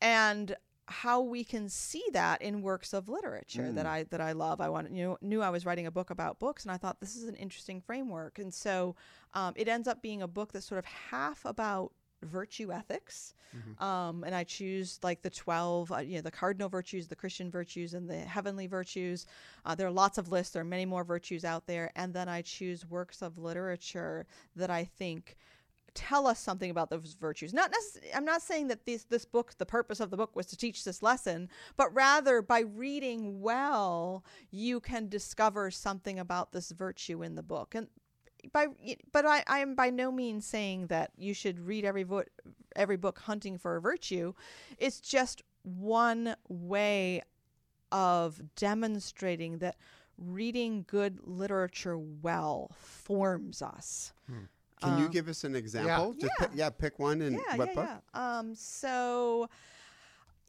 and 0.00 0.56
how 0.86 1.20
we 1.22 1.44
can 1.44 1.68
see 1.68 2.04
that 2.12 2.42
in 2.42 2.60
works 2.60 2.92
of 2.92 3.08
literature 3.08 3.72
that 3.72 3.86
I 3.86 4.02
that 4.04 4.20
I 4.20 4.32
love. 4.32 4.60
I 4.60 4.68
want 4.68 4.90
you 4.90 5.04
know, 5.04 5.18
knew 5.22 5.40
I 5.40 5.50
was 5.50 5.64
writing 5.64 5.86
a 5.86 5.90
book 5.90 6.10
about 6.10 6.38
books, 6.38 6.64
and 6.64 6.72
I 6.72 6.76
thought 6.76 7.00
this 7.00 7.16
is 7.16 7.24
an 7.24 7.36
interesting 7.36 7.80
framework. 7.80 8.38
And 8.38 8.52
so 8.52 8.96
um, 9.32 9.54
it 9.56 9.68
ends 9.68 9.88
up 9.88 10.02
being 10.02 10.22
a 10.22 10.28
book 10.28 10.52
that's 10.52 10.66
sort 10.66 10.80
of 10.80 10.84
half 10.84 11.44
about 11.44 11.92
virtue 12.22 12.72
ethics. 12.72 13.34
Um, 13.84 14.24
and 14.24 14.34
i 14.34 14.44
choose 14.44 14.98
like 15.02 15.20
the 15.20 15.28
12 15.28 15.92
uh, 15.92 15.98
you 15.98 16.16
know 16.16 16.22
the 16.22 16.30
cardinal 16.30 16.70
virtues 16.70 17.06
the 17.06 17.16
christian 17.16 17.50
virtues 17.50 17.92
and 17.92 18.08
the 18.08 18.16
heavenly 18.18 18.66
virtues. 18.66 19.26
Uh, 19.66 19.74
there 19.74 19.86
are 19.86 19.90
lots 19.90 20.16
of 20.16 20.30
lists. 20.30 20.54
There 20.54 20.62
are 20.62 20.64
many 20.64 20.86
more 20.86 21.04
virtues 21.04 21.44
out 21.44 21.66
there. 21.66 21.90
And 21.94 22.14
then 22.14 22.28
i 22.28 22.40
choose 22.42 22.88
works 22.88 23.20
of 23.20 23.38
literature 23.38 24.26
that 24.56 24.70
i 24.70 24.84
think 24.84 25.36
tell 25.94 26.26
us 26.26 26.40
something 26.40 26.70
about 26.70 26.88
those 26.88 27.14
virtues. 27.20 27.52
Not 27.52 27.70
necessarily 27.70 28.14
i'm 28.14 28.24
not 28.24 28.40
saying 28.40 28.68
that 28.68 28.86
this 28.86 29.04
this 29.04 29.26
book 29.26 29.52
the 29.58 29.66
purpose 29.66 30.00
of 30.00 30.10
the 30.10 30.16
book 30.16 30.34
was 30.34 30.46
to 30.46 30.56
teach 30.56 30.84
this 30.84 31.02
lesson 31.02 31.48
but 31.76 31.92
rather 31.94 32.40
by 32.40 32.60
reading 32.60 33.42
well 33.42 34.24
you 34.50 34.80
can 34.80 35.08
discover 35.08 35.70
something 35.70 36.18
about 36.18 36.52
this 36.52 36.70
virtue 36.70 37.22
in 37.22 37.34
the 37.34 37.42
book. 37.42 37.74
And 37.74 37.88
by 38.52 38.66
but 39.12 39.24
I, 39.26 39.44
I 39.46 39.58
am 39.60 39.74
by 39.74 39.90
no 39.90 40.10
means 40.10 40.44
saying 40.46 40.88
that 40.88 41.10
you 41.16 41.34
should 41.34 41.60
read 41.60 41.84
every 41.84 42.04
book 42.04 42.28
every 42.74 42.96
book 42.96 43.18
hunting 43.20 43.58
for 43.58 43.76
a 43.76 43.80
virtue. 43.80 44.32
It's 44.78 45.00
just 45.00 45.42
one 45.62 46.34
way 46.48 47.22
of 47.92 48.40
demonstrating 48.56 49.58
that 49.58 49.76
reading 50.18 50.84
good 50.88 51.20
literature 51.24 51.98
well 51.98 52.70
forms 52.78 53.62
us. 53.62 54.12
Can 54.80 54.98
you 54.98 55.04
Um, 55.06 55.10
give 55.12 55.28
us 55.28 55.44
an 55.44 55.54
example? 55.54 56.12
Just 56.14 56.32
Yeah. 56.40 56.46
pick, 56.46 56.50
yeah, 56.56 56.70
pick 56.70 56.98
one 56.98 57.20
and 57.22 57.36
yeah, 57.36 57.56
what 57.56 57.68
yeah, 57.68 57.74
book? 57.74 57.88
yeah. 58.14 58.38
Um, 58.38 58.54
so 58.54 59.48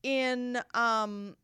in 0.01 0.60
um, 0.73 1.36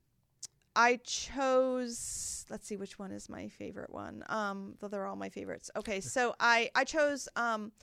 I 0.80 0.96
chose. 1.04 2.46
Let's 2.50 2.66
see 2.66 2.78
which 2.78 2.98
one 2.98 3.12
is 3.12 3.28
my 3.28 3.50
favorite 3.50 3.90
one. 3.90 4.24
Um, 4.30 4.76
though 4.80 4.88
they're 4.88 5.06
all 5.06 5.18
my 5.18 5.28
favorites. 5.28 5.70
Okay, 5.76 6.00
so 6.00 6.36
I 6.40 6.72
I 6.74 6.86
chose 6.86 7.28
um, 7.36 7.74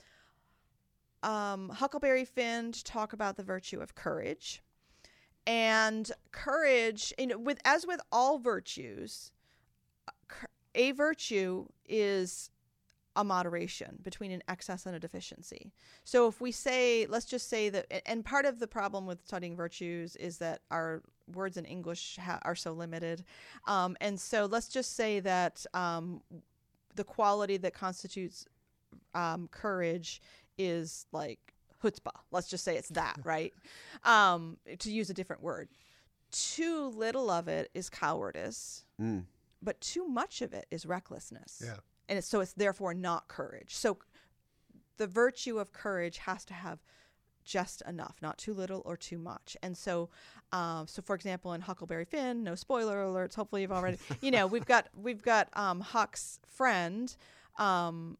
um, 1.21 1.69
Huckleberry 1.69 2.25
Finn 2.25 2.71
to 2.71 2.83
talk 2.83 3.13
about 3.13 3.37
the 3.37 3.43
virtue 3.43 3.79
of 3.81 3.93
courage, 3.93 4.63
and 5.45 6.11
courage. 6.31 7.13
You 7.19 7.27
know, 7.27 7.37
with 7.37 7.59
as 7.65 7.85
with 7.85 8.01
all 8.11 8.39
virtues, 8.39 9.31
a 10.73 10.91
virtue 10.91 11.67
is 11.87 12.49
a 13.15 13.23
moderation 13.23 13.99
between 14.01 14.31
an 14.31 14.41
excess 14.47 14.87
and 14.87 14.95
a 14.95 14.99
deficiency. 14.99 15.71
So 16.03 16.27
if 16.27 16.41
we 16.41 16.51
say, 16.51 17.05
let's 17.07 17.25
just 17.25 17.47
say 17.47 17.69
that, 17.69 18.09
and 18.09 18.25
part 18.25 18.45
of 18.45 18.57
the 18.57 18.67
problem 18.67 19.05
with 19.05 19.23
studying 19.23 19.55
virtues 19.55 20.15
is 20.15 20.39
that 20.39 20.61
our 20.71 21.03
words 21.33 21.57
in 21.57 21.65
English 21.65 22.17
ha- 22.21 22.39
are 22.43 22.55
so 22.55 22.71
limited. 22.73 23.23
Um, 23.67 23.97
and 24.01 24.19
so 24.19 24.45
let's 24.45 24.67
just 24.67 24.95
say 24.95 25.19
that 25.21 25.65
um, 25.73 26.21
the 26.95 27.03
quality 27.03 27.57
that 27.57 27.73
constitutes 27.73 28.45
um, 29.13 29.47
courage 29.51 30.21
is 30.57 31.05
like 31.11 31.39
chutzpah. 31.83 32.11
Let's 32.31 32.47
just 32.47 32.63
say 32.63 32.77
it's 32.77 32.89
that, 32.89 33.17
right? 33.23 33.53
Um, 34.03 34.57
to 34.79 34.91
use 34.91 35.09
a 35.09 35.13
different 35.13 35.43
word. 35.43 35.69
Too 36.31 36.87
little 36.89 37.29
of 37.29 37.47
it 37.47 37.69
is 37.73 37.89
cowardice, 37.89 38.83
Mm. 39.01 39.25
but 39.61 39.79
too 39.79 40.07
much 40.07 40.41
of 40.41 40.53
it 40.53 40.65
is 40.71 40.85
recklessness 40.85 41.61
Yeah. 41.63 41.77
and 42.09 42.17
it's, 42.17 42.27
so 42.27 42.39
it's 42.41 42.53
therefore 42.53 42.93
not 42.95 43.27
courage. 43.27 43.75
So 43.75 43.99
the 44.97 45.05
virtue 45.07 45.59
of 45.59 45.71
courage 45.71 46.17
has 46.17 46.43
to 46.45 46.53
have 46.55 46.79
just 47.47 47.81
enough, 47.87 48.17
not 48.21 48.37
too 48.37 48.53
little 48.53 48.81
or 48.85 48.95
too 48.97 49.17
much. 49.17 49.57
And 49.63 49.75
so, 49.77 50.09
um, 50.51 50.85
so 50.87 51.01
for 51.01 51.15
example, 51.15 51.53
in 51.53 51.61
Huckleberry 51.61 52.05
Finn, 52.05 52.43
no 52.43 52.53
spoiler 52.55 52.97
alerts. 53.03 53.35
Hopefully, 53.35 53.61
you've 53.63 53.71
already, 53.71 53.97
you 54.21 54.29
know, 54.31 54.45
we've 54.45 54.65
got 54.65 54.87
we've 54.95 55.21
got 55.23 55.49
um, 55.53 55.79
Huck's 55.79 56.39
friend, 56.47 57.15
um, 57.57 58.17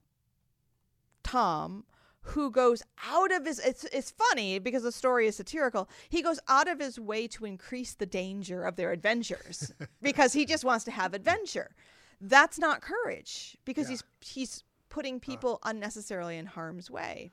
Tom. 1.24 1.84
Who 2.32 2.52
goes 2.52 2.84
out 3.10 3.32
of 3.32 3.46
his? 3.46 3.60
It's 3.60 3.86
it's 3.86 4.12
funny 4.12 4.60
because 4.60 4.84
the 4.84 4.92
story 4.92 5.28
is 5.28 5.38
satirical. 5.38 5.88
He 6.10 6.22
goes 6.22 6.42
out 6.50 6.68
of 6.68 6.80
his 6.80 7.00
way 7.00 7.26
to 7.30 7.46
increase 7.46 7.94
the 7.94 8.06
danger 8.06 8.64
of 8.64 8.76
their 8.76 8.92
adventures 8.92 9.72
because 10.02 10.34
he 10.34 10.46
just 10.46 10.66
wants 10.66 10.84
to 10.86 10.92
have 10.92 11.14
adventure. 11.14 11.74
That's 12.20 12.60
not 12.60 12.82
courage 12.82 13.56
because 13.64 13.86
Yeah. 13.90 13.92
he's 13.92 14.04
he's 14.20 14.64
putting 14.90 15.22
people 15.22 15.60
unnecessarily 15.64 16.38
in 16.38 16.48
harm's 16.48 16.92
way. 16.92 17.32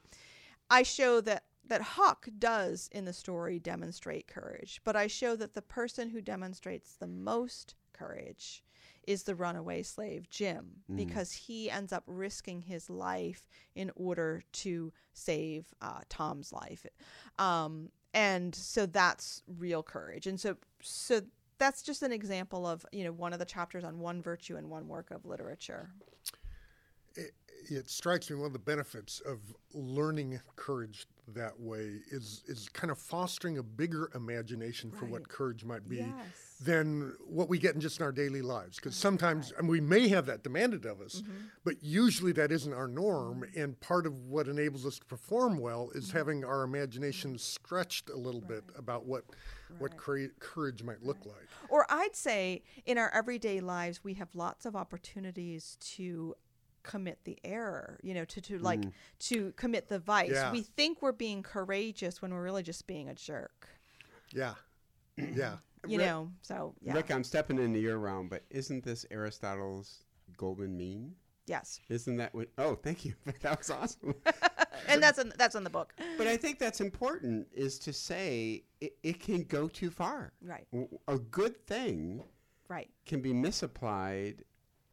I 0.71 0.85
show 0.85 1.21
that 1.23 1.43
that 1.69 1.81
Huck 1.83 2.29
does 2.39 2.89
in 2.93 3.05
the 3.05 3.13
story 3.13 3.59
demonstrate 3.59 4.27
courage, 4.27 4.81
but 4.85 4.97
I 4.97 5.07
show 5.07 5.37
that 5.37 5.55
the 5.55 5.63
person 5.63 6.11
who 6.11 6.21
demonstrates 6.21 6.95
the 6.95 7.07
most 7.07 7.75
courage 7.93 8.63
is 9.07 9.25
the 9.25 9.35
runaway 9.35 9.83
slave 9.83 10.29
Jim 10.31 10.83
because 10.97 11.33
he 11.33 11.71
ends 11.71 11.93
up 11.93 12.05
risking 12.07 12.63
his 12.63 12.89
life 12.89 13.47
in 13.75 13.91
order 13.97 14.43
to 14.53 14.93
save 15.13 15.67
uh, 15.83 16.01
Tom's 16.09 16.53
life, 16.53 16.87
um, 17.39 17.91
and 18.13 18.55
so 18.55 18.87
that's 18.87 19.43
real 19.59 19.83
courage. 19.83 20.27
And 20.27 20.41
so 20.41 20.57
so 20.81 21.21
that's 21.59 21.83
just 21.83 22.03
an 22.03 22.13
example 22.13 22.67
of 22.67 22.85
you 22.93 23.05
know 23.05 23.13
one 23.13 23.33
of 23.33 23.39
the 23.39 23.45
chapters 23.45 23.85
on 23.85 23.99
one 23.99 24.23
virtue 24.23 24.57
and 24.57 24.71
one 24.71 24.89
work 24.89 25.11
of 25.11 25.25
literature. 25.25 25.91
It, 27.71 27.89
strikes 27.91 28.31
me 28.31 28.37
one 28.37 28.47
of 28.47 28.53
the 28.53 28.59
benefits 28.59 29.21
of 29.27 29.39
learning 29.73 30.41
courage 30.57 31.07
that 31.29 31.59
way 31.59 31.97
is 32.11 32.43
is 32.47 32.69
kind 32.69 32.91
of 32.91 32.99
fostering 32.99 33.57
a 33.59 33.63
bigger 33.63 34.11
imagination 34.15 34.91
for 34.91 35.07
what 35.07 35.27
courage 35.27 35.65
might 35.65 35.89
be 35.89 35.97
Yes. 35.97 36.13
than 36.61 37.15
what 37.27 37.49
we 37.49 37.59
get 37.59 37.75
in 37.75 37.81
just 37.81 37.99
in 37.99 38.05
our 38.05 38.13
daily 38.13 38.43
lives. 38.43 38.77
Because 38.77 38.95
sometimes 38.95 39.51
and 39.59 39.67
we 39.67 39.81
may 39.81 40.07
have 40.09 40.27
that 40.27 40.43
demanded 40.43 40.85
of 40.85 41.01
us 41.01 41.23
Mm-hmm. 41.23 41.33
but 41.65 41.83
usually 41.83 42.33
that 42.33 42.53
isn't 42.53 42.73
our 42.75 42.87
norm 42.89 43.45
and 43.57 43.79
part 43.81 44.07
of 44.07 44.19
what 44.27 44.49
enables 44.49 44.85
us 44.85 44.99
to 44.99 45.07
perform 45.07 45.59
well 45.59 45.91
is 45.95 46.09
Mm-hmm. 46.09 46.19
having 46.19 46.45
our 46.45 46.63
imagination 46.63 47.39
stretched 47.39 48.11
a 48.11 48.17
little 48.17 48.43
bit 48.43 48.65
about 48.77 49.07
what 49.07 49.25
what 49.79 49.97
coura- 49.97 50.31
courage 50.39 50.83
might 50.85 51.03
look 51.03 51.25
like. 51.25 51.49
Or 51.71 51.85
I'd 51.89 52.15
say 52.15 52.63
in 52.85 52.97
our 52.99 53.11
everyday 53.15 53.61
lives, 53.61 54.05
we 54.05 54.15
have 54.15 54.29
lots 54.35 54.67
of 54.67 54.77
opportunities 54.77 55.77
to 55.97 56.35
commit 56.85 57.19
the 57.25 57.39
error, 57.43 57.99
you 58.03 58.15
know, 58.15 58.25
to, 58.27 58.41
to 58.41 58.59
like 58.61 58.81
mm. 58.81 58.93
to 59.19 59.53
commit 59.57 59.89
the 59.89 59.99
vice. 59.99 60.31
Yeah. 60.33 60.53
We 60.53 60.63
think 60.63 61.03
we're 61.03 61.13
being 61.13 61.43
courageous 61.43 62.23
when 62.23 62.33
we're 62.33 62.45
really 62.45 62.63
just 62.63 62.87
being 62.87 63.09
a 63.09 63.15
jerk, 63.15 63.69
yeah 64.31 64.55
yeah 65.17 65.57
you 65.87 65.99
Rick- 65.99 66.07
know? 66.07 66.31
So, 66.43 66.75
yeah. 66.83 66.95
Rick, 66.95 67.11
I'm 67.11 67.25
stepping 67.25 67.59
into 67.59 67.79
your 67.79 67.99
realm, 67.99 68.29
but 68.29 68.43
isn't 68.51 68.85
this 68.85 69.05
Aristotle's 69.11 70.05
golden 70.37 70.77
mean? 70.77 71.15
yes. 71.47 71.81
Isn't 71.91 72.17
that 72.17 72.35
what? 72.35 72.49
Oh, 72.57 72.75
thank 72.75 73.05
you. 73.05 73.15
that 73.41 73.59
was 73.59 73.71
awesome. 73.71 74.15
And 74.87 75.03
that's 75.03 75.19
in, 75.19 75.33
that's 75.39 75.55
in 75.55 75.65
the 75.65 75.71
book. 75.71 75.95
but 76.19 76.27
I 76.27 76.37
think 76.37 76.59
that's 76.59 76.81
important 76.83 77.47
is 77.55 77.79
to 77.79 77.93
say 77.93 78.65
it, 78.83 78.95
it 79.03 79.21
can 79.21 79.45
go 79.45 79.67
too 79.67 79.89
far. 79.89 80.33
Right. 80.43 80.67
a 81.09 81.17
good 81.17 81.57
thing 81.67 82.23
Right. 82.69 82.91
can 83.07 83.23
be 83.23 83.33
misapplied. 83.33 84.45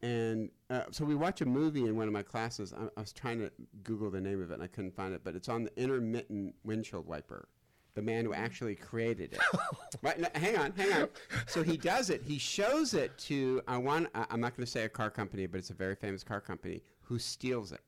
And 0.02 0.50
uh, 0.68 0.84
so 0.90 1.04
we 1.04 1.14
watch 1.14 1.40
a 1.42 1.46
movie 1.46 1.86
in 1.86 1.96
one 1.96 2.08
of 2.08 2.12
my 2.12 2.22
classes. 2.22 2.72
I, 2.72 2.84
I 2.96 3.00
was 3.00 3.12
trying 3.12 3.38
to 3.38 3.50
Google 3.84 4.10
the 4.10 4.20
name 4.20 4.42
of 4.42 4.50
it 4.50 4.54
and 4.54 4.62
I 4.62 4.66
couldn't 4.66 4.96
find 4.96 5.14
it, 5.14 5.22
but 5.22 5.36
it's 5.36 5.48
on 5.48 5.64
the 5.64 5.80
intermittent 5.80 6.56
windshield 6.64 7.06
wiper. 7.06 7.48
The 7.94 8.02
man 8.02 8.24
who 8.24 8.32
actually 8.32 8.74
created 8.74 9.34
it. 9.34 9.40
right? 10.02 10.18
No, 10.18 10.28
hang 10.34 10.56
on, 10.56 10.72
hang 10.72 10.92
on. 10.94 11.08
So 11.46 11.62
he 11.62 11.76
does 11.76 12.10
it. 12.10 12.22
He 12.24 12.38
shows 12.38 12.94
it 12.94 13.16
to 13.18 13.62
I 13.68 13.76
want. 13.76 14.08
I'm 14.14 14.40
not 14.40 14.56
going 14.56 14.64
to 14.64 14.70
say 14.70 14.84
a 14.84 14.88
car 14.88 15.10
company, 15.10 15.46
but 15.46 15.58
it's 15.58 15.70
a 15.70 15.74
very 15.74 15.94
famous 15.94 16.24
car 16.24 16.40
company 16.40 16.82
who 17.02 17.18
steals 17.18 17.70
it, 17.70 17.82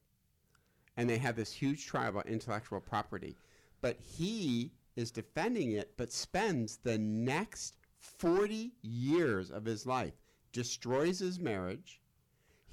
and 0.99 1.09
they 1.09 1.17
have 1.17 1.37
this 1.37 1.51
huge 1.55 1.87
trial 1.87 2.11
about 2.11 2.27
intellectual 2.27 2.81
property. 2.81 3.35
But 3.81 3.99
he 3.99 4.73
is 4.95 5.11
defending 5.11 5.73
it, 5.73 5.93
but 5.97 6.13
spends 6.13 6.77
the 6.77 6.99
next 6.99 7.77
40 7.97 8.73
years 8.83 9.51
of 9.51 9.65
his 9.65 9.87
life 9.87 10.13
destroys 10.53 11.19
his 11.19 11.39
marriage. 11.39 12.01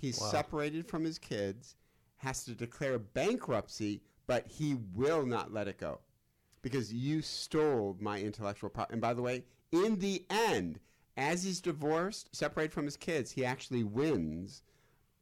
He's 0.02 0.18
separated 0.18 0.88
from 0.88 1.04
his 1.04 1.20
kids, 1.20 1.76
has 2.18 2.44
to 2.46 2.56
declare 2.56 2.98
bankruptcy, 2.98 4.02
but 4.26 4.48
he 4.48 4.76
will 4.96 5.28
not 5.28 5.54
let 5.54 5.68
it 5.68 5.78
go 5.78 6.00
because 6.64 6.92
you 6.92 7.22
stole 7.22 7.96
my 8.00 8.20
intellectual 8.20 8.72
property. 8.72 8.94
And 8.94 9.02
by 9.02 9.14
the 9.14 9.22
way, 9.22 9.44
in 9.72 10.00
the 10.00 10.26
end, 10.32 10.80
as 11.18 11.44
he's 11.44 11.62
divorced, 11.62 12.36
separated 12.36 12.74
from 12.74 12.86
his 12.86 12.98
kids, 12.98 13.32
he 13.32 13.46
actually 13.46 13.84
wins. 13.84 14.64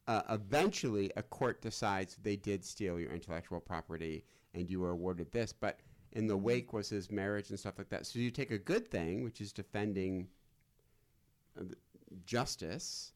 Uh, 0.06 0.22
eventually, 0.30 1.12
a 1.14 1.22
court 1.22 1.60
decides 1.60 2.16
they 2.22 2.36
did 2.36 2.64
steal 2.64 2.98
your 2.98 3.12
intellectual 3.12 3.60
property 3.60 4.24
and 4.54 4.70
you 4.70 4.80
were 4.80 4.90
awarded 4.90 5.30
this. 5.30 5.52
But 5.52 5.80
in 6.12 6.26
the 6.26 6.38
wake 6.38 6.72
was 6.72 6.88
his 6.88 7.10
marriage 7.10 7.50
and 7.50 7.58
stuff 7.58 7.76
like 7.76 7.90
that. 7.90 8.06
So 8.06 8.18
you 8.18 8.30
take 8.30 8.50
a 8.50 8.58
good 8.58 8.88
thing, 8.88 9.24
which 9.24 9.42
is 9.42 9.52
defending 9.52 10.28
uh, 11.58 11.64
justice, 12.24 13.12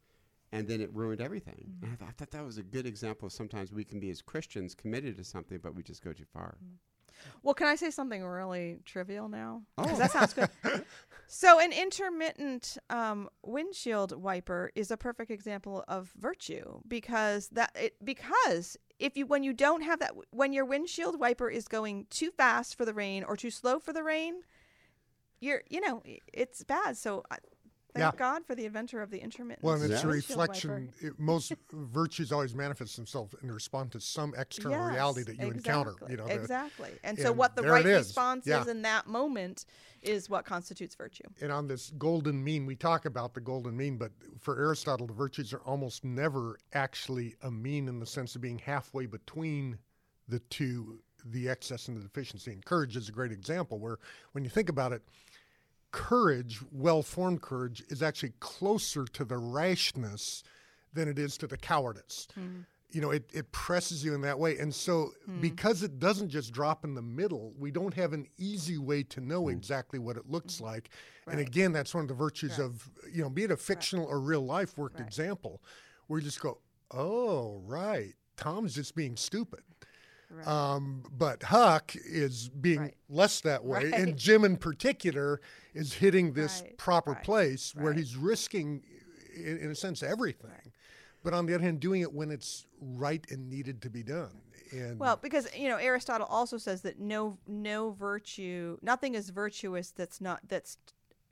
and 0.54 0.68
then 0.68 0.80
it 0.80 0.90
ruined 0.94 1.20
everything. 1.20 1.66
Mm. 1.80 1.82
And 1.82 1.92
I, 1.92 1.96
th- 1.96 2.08
I 2.08 2.12
thought 2.12 2.30
that 2.30 2.44
was 2.44 2.58
a 2.58 2.62
good 2.62 2.86
example 2.86 3.26
of 3.26 3.32
sometimes 3.32 3.72
we 3.72 3.84
can 3.84 4.00
be 4.00 4.10
as 4.10 4.22
Christians 4.22 4.74
committed 4.74 5.16
to 5.16 5.24
something, 5.24 5.58
but 5.62 5.74
we 5.74 5.82
just 5.82 6.02
go 6.02 6.12
too 6.12 6.24
far. 6.32 6.56
Mm. 6.64 6.76
Well, 7.42 7.54
can 7.54 7.66
I 7.66 7.76
say 7.76 7.90
something 7.90 8.24
really 8.24 8.78
trivial 8.84 9.28
now? 9.28 9.62
Oh. 9.78 9.96
That 9.96 10.12
sounds 10.12 10.34
good. 10.34 10.48
so, 11.26 11.58
an 11.58 11.72
intermittent 11.72 12.76
um, 12.90 13.28
windshield 13.42 14.12
wiper 14.20 14.70
is 14.74 14.90
a 14.90 14.96
perfect 14.96 15.30
example 15.30 15.84
of 15.88 16.12
virtue 16.18 16.80
because 16.86 17.48
that 17.48 17.70
it 17.74 17.96
because 18.04 18.76
if 18.98 19.16
you 19.16 19.26
when 19.26 19.42
you 19.42 19.52
don't 19.52 19.82
have 19.82 20.00
that 20.00 20.12
when 20.30 20.52
your 20.52 20.64
windshield 20.64 21.18
wiper 21.18 21.48
is 21.48 21.66
going 21.68 22.06
too 22.10 22.30
fast 22.30 22.76
for 22.76 22.84
the 22.84 22.94
rain 22.94 23.24
or 23.24 23.36
too 23.36 23.50
slow 23.50 23.78
for 23.78 23.92
the 23.92 24.02
rain, 24.02 24.42
you're 25.40 25.62
you 25.68 25.80
know 25.80 26.02
it's 26.32 26.64
bad. 26.64 26.96
So, 26.96 27.22
I, 27.30 27.36
thank 27.94 28.12
Yeah. 28.14 28.18
God 28.18 28.44
for 28.44 28.54
the 28.54 28.64
inventor 28.66 29.00
of 29.02 29.10
the 29.10 29.18
intermittent. 29.18 29.62
Well, 29.64 29.80
and 29.80 29.90
it's 29.92 30.02
a 30.02 30.08
reflection. 30.08 30.92
It, 31.00 31.18
most 31.18 31.52
virtues 31.72 32.32
always 32.32 32.54
manifest 32.54 32.96
themselves 32.96 33.34
in 33.42 33.50
response 33.50 33.92
to 33.92 34.00
some 34.00 34.34
external 34.36 34.86
reality 34.88 35.22
that 35.22 35.38
you 35.38 35.50
encounter. 35.50 35.90
exactly, 35.92 36.10
You 36.10 36.16
know, 36.18 36.26
the- 36.26 36.34
exactly. 36.34 36.90
And 37.04 37.18
so, 37.18 37.32
what 37.32 37.54
the 37.56 37.62
right 37.62 37.86
is. 37.86 38.08
response 38.08 38.46
Yeah. 38.46 38.62
is 38.62 38.68
in 38.68 38.82
that 38.82 39.06
moment 39.06 39.64
is 40.02 40.28
what 40.28 40.44
constitutes 40.44 40.94
virtue. 40.94 41.24
and 41.40 41.50
on 41.50 41.66
this 41.66 41.90
golden 41.96 42.42
mean, 42.42 42.66
we 42.66 42.76
talk 42.76 43.04
about 43.06 43.32
the 43.34 43.40
golden 43.40 43.76
mean, 43.76 43.96
but 43.96 44.12
for 44.40 44.58
Aristotle, 44.58 45.06
the 45.06 45.14
virtues 45.14 45.52
are 45.52 45.62
almost 45.62 46.04
never 46.04 46.58
actually 46.72 47.36
a 47.42 47.50
mean 47.50 47.88
in 47.88 47.98
the 48.00 48.06
sense 48.06 48.34
of 48.34 48.42
being 48.42 48.58
halfway 48.58 49.06
between 49.06 49.78
the 50.28 50.40
two, 50.40 51.00
the 51.24 51.48
excess 51.48 51.88
and 51.88 51.96
the 51.96 52.02
deficiency. 52.02 52.52
And 52.52 52.64
courage 52.64 52.96
is 52.96 53.08
a 53.08 53.12
great 53.12 53.32
example 53.32 53.78
where, 53.78 53.98
when 54.32 54.44
you 54.44 54.50
think 54.50 54.68
about 54.68 54.92
it, 54.92 55.02
courage, 55.94 56.58
well 56.72 57.02
formed 57.02 57.40
courage, 57.40 57.84
is 57.88 58.02
actually 58.02 58.32
closer 58.40 59.04
to 59.04 59.24
the 59.24 59.38
rashness 59.38 60.42
than 60.92 61.06
it 61.06 61.20
is 61.20 61.38
to 61.38 61.46
the 61.46 61.56
cowardice. 61.56 62.26
Hmm. 62.34 62.62
You 62.90 63.00
know, 63.00 63.12
it, 63.12 63.30
it 63.32 63.52
presses 63.52 64.04
you 64.04 64.12
in 64.12 64.20
that 64.22 64.36
way. 64.36 64.58
And 64.58 64.74
so, 64.74 65.12
hmm. 65.24 65.40
because 65.40 65.84
it 65.84 66.00
doesn't 66.00 66.30
just 66.30 66.52
drop 66.52 66.84
in 66.84 66.94
the 66.94 67.02
middle, 67.02 67.54
we 67.56 67.70
don't 67.70 67.94
have 67.94 68.12
an 68.12 68.26
easy 68.38 68.76
way 68.76 69.04
to 69.04 69.20
know 69.20 69.44
hmm. 69.44 69.50
exactly 69.50 70.00
what 70.00 70.16
it 70.16 70.28
looks 70.28 70.60
like. 70.60 70.90
And 71.28 71.38
again, 71.38 71.72
that's 71.72 71.94
one 71.94 72.02
of 72.02 72.08
the 72.08 72.14
virtues 72.14 72.58
of, 72.58 72.90
you 73.10 73.22
know, 73.22 73.30
be 73.30 73.44
it 73.44 73.52
a 73.52 73.56
fictional 73.56 74.04
or 74.04 74.18
real 74.20 74.44
life 74.44 74.76
worked 74.76 74.98
example, 74.98 75.62
where 76.08 76.18
you 76.18 76.24
just 76.24 76.40
go, 76.40 76.58
oh, 76.90 77.62
right, 77.64 78.14
Tom's 78.36 78.74
just 78.74 78.96
being 78.96 79.16
stupid. 79.16 79.62
Right. 80.34 80.46
Um, 80.48 81.04
but 81.16 81.44
Huck 81.44 81.94
is 81.94 82.48
being 82.48 82.80
Right. 82.80 82.96
less 83.08 83.40
that 83.42 83.64
way, 83.64 83.84
Right. 83.84 83.94
and 83.94 84.16
Jim 84.16 84.44
in 84.44 84.56
particular 84.56 85.40
is 85.74 85.94
hitting 85.94 86.32
this 86.32 86.62
proper 86.76 87.14
place 87.14 87.74
where 87.74 87.92
he's 87.92 88.16
risking, 88.16 88.82
in, 89.34 89.58
in 89.58 89.70
a 89.70 89.74
sense, 89.74 90.02
everything. 90.02 90.72
But 91.22 91.34
on 91.34 91.46
the 91.46 91.54
other 91.54 91.64
hand, 91.64 91.80
doing 91.80 92.02
it 92.02 92.12
when 92.12 92.30
it's 92.30 92.66
right 92.80 93.24
and 93.30 93.48
needed 93.48 93.80
to 93.82 93.90
be 93.90 94.02
done. 94.02 94.42
And 94.72 94.98
Well, 94.98 95.16
because 95.16 95.48
you 95.56 95.68
know 95.68 95.76
Aristotle 95.76 96.26
also 96.26 96.58
says 96.58 96.82
that 96.82 96.98
no 96.98 97.38
no 97.46 97.90
virtue, 97.92 98.78
nothing 98.82 99.14
is 99.14 99.30
virtuous 99.30 99.90
that's 99.90 100.20
not 100.20 100.40
that's 100.48 100.78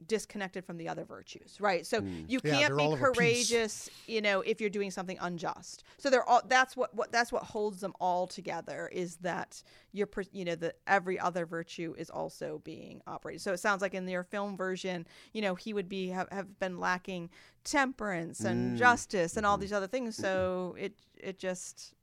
disconnected 0.06 0.64
from 0.64 0.76
the 0.76 0.88
other 0.88 1.04
virtues, 1.04 1.60
right? 1.60 1.86
So 1.86 2.00
mm. 2.00 2.24
you 2.28 2.40
Yeah, 2.42 2.52
can't 2.52 2.68
they're 2.68 2.76
be 2.76 2.82
all 2.84 2.92
of 2.94 3.02
a 3.02 3.06
piece. 3.06 3.16
courageous, 3.16 3.90
you 4.06 4.20
know, 4.20 4.40
if 4.40 4.60
you're 4.60 4.70
doing 4.70 4.90
something 4.90 5.18
unjust. 5.20 5.84
So 5.98 6.10
they're 6.10 6.28
all 6.28 6.42
that's 6.46 6.76
what, 6.76 6.94
what 6.94 7.12
that's 7.12 7.32
what 7.32 7.42
holds 7.42 7.80
them 7.80 7.94
all 8.00 8.26
together 8.26 8.88
is 8.92 9.16
that 9.16 9.62
you're 9.92 10.08
you 10.32 10.44
know 10.44 10.54
that 10.56 10.76
every 10.86 11.18
other 11.18 11.46
virtue 11.46 11.94
is 11.98 12.10
also 12.10 12.60
being 12.64 13.00
operated. 13.06 13.42
So 13.42 13.52
it 13.52 13.58
sounds 13.60 13.82
like 13.82 13.94
in 13.94 14.08
your 14.08 14.24
film 14.24 14.56
version, 14.56 15.06
you 15.32 15.42
know, 15.42 15.54
he 15.54 15.72
would 15.72 15.88
be 15.88 16.08
have, 16.08 16.28
have 16.30 16.58
been 16.58 16.78
lacking 16.78 17.30
temperance 17.64 18.40
and 18.40 18.74
mm. 18.74 18.78
justice 18.78 19.36
and 19.36 19.46
all 19.46 19.54
mm-hmm. 19.54 19.62
these 19.62 19.72
other 19.72 19.86
things. 19.86 20.16
So 20.16 20.74
mm-hmm. 20.74 20.84
it 20.84 20.94
it 21.16 21.38
just 21.38 21.94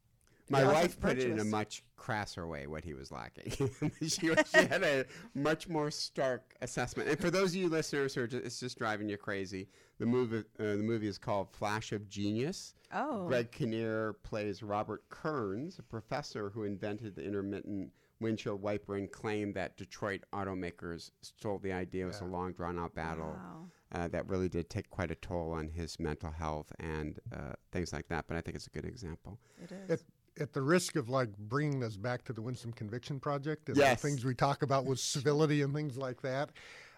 My 0.50 0.62
Yeah, 0.62 0.72
wife 0.72 1.00
put 1.00 1.18
it 1.18 1.30
in 1.30 1.40
a 1.40 1.44
much 1.44 1.84
crasser 1.96 2.48
way 2.48 2.66
what 2.68 2.84
he 2.84 2.94
was 2.94 3.12
lacking. 3.12 3.52
she, 4.02 4.08
she 4.08 4.34
had 4.68 4.84
a 4.84 5.06
much 5.36 5.68
more 5.68 5.92
stark 5.92 6.56
assessment. 6.62 7.10
And 7.10 7.20
for 7.20 7.30
those 7.30 7.52
of 7.52 7.56
you 7.58 7.70
listeners 7.70 8.16
who 8.16 8.22
are 8.22 8.28
just, 8.28 8.46
it's 8.46 8.60
just 8.60 8.78
driving 8.78 9.10
you 9.10 9.18
crazy, 9.18 9.68
the 10.00 10.06
movie 10.06 10.40
uh, 10.60 10.64
the 10.64 10.78
movie 10.78 11.08
is 11.08 11.18
called 11.18 11.52
Flash 11.52 11.92
of 11.92 12.08
Genius. 12.10 12.74
Oh. 12.94 13.28
Greg 13.28 13.52
Kinnear 13.52 14.14
plays 14.24 14.64
Robert 14.64 15.04
Kearns, 15.10 15.78
a 15.78 15.84
professor 15.84 16.50
who 16.50 16.64
invented 16.64 17.16
the 17.16 17.24
intermittent 17.24 17.92
windshield 18.20 18.62
wiper 18.62 18.96
and 18.96 19.10
claimed 19.12 19.54
that 19.56 19.78
Detroit 19.78 20.24
automakers 20.34 21.12
stole 21.22 21.60
the 21.60 21.72
idea. 21.72 22.04
It 22.06 22.08
was 22.08 22.22
a 22.22 22.26
long, 22.26 22.52
drawn 22.54 22.78
out 22.80 22.94
battle 22.96 23.36
Wow. 23.38 23.66
uh, 23.94 24.08
that 24.10 24.28
really 24.28 24.50
did 24.50 24.70
take 24.70 24.90
quite 24.90 25.12
a 25.12 25.16
toll 25.16 25.52
on 25.54 25.70
his 25.70 26.00
mental 26.00 26.32
health 26.32 26.72
and 26.80 27.20
uh, 27.34 27.54
things 27.72 27.94
like 27.94 28.08
that. 28.10 28.26
But 28.28 28.36
I 28.38 28.42
think 28.42 28.56
it's 28.56 28.68
a 28.68 28.72
good 28.72 28.86
example. 28.86 29.38
It 29.64 29.72
is. 29.72 29.90
it, 29.92 30.04
at 30.40 30.54
the 30.54 30.62
risk 30.62 30.96
of 30.96 31.10
like 31.10 31.30
bringing 31.38 31.80
this 31.80 31.96
back 31.98 32.24
to 32.26 32.34
the 32.34 32.42
Winsome 32.42 32.74
Conviction 32.74 33.20
Project 33.20 33.70
and 33.70 33.78
Yes. 33.78 34.02
the 34.02 34.08
things 34.08 34.26
we 34.26 34.34
talk 34.36 34.62
about 34.64 34.86
with 34.86 35.00
civility 35.00 35.62
and 35.62 35.74
things 35.74 35.98
like 35.98 36.22
that, 36.22 36.52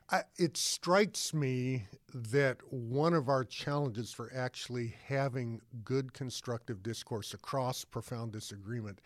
I, 0.10 0.24
it 0.38 0.58
strikes 0.58 1.34
me 1.34 1.86
that 2.13 2.58
one 2.72 3.13
of 3.13 3.30
our 3.30 3.44
challenges 3.44 4.12
for 4.12 4.32
actually 4.36 4.96
having 5.08 5.62
good 5.86 6.13
constructive 6.13 6.84
discourse 6.84 7.34
across 7.34 7.86
profound 7.86 8.32
disagreement 8.34 9.00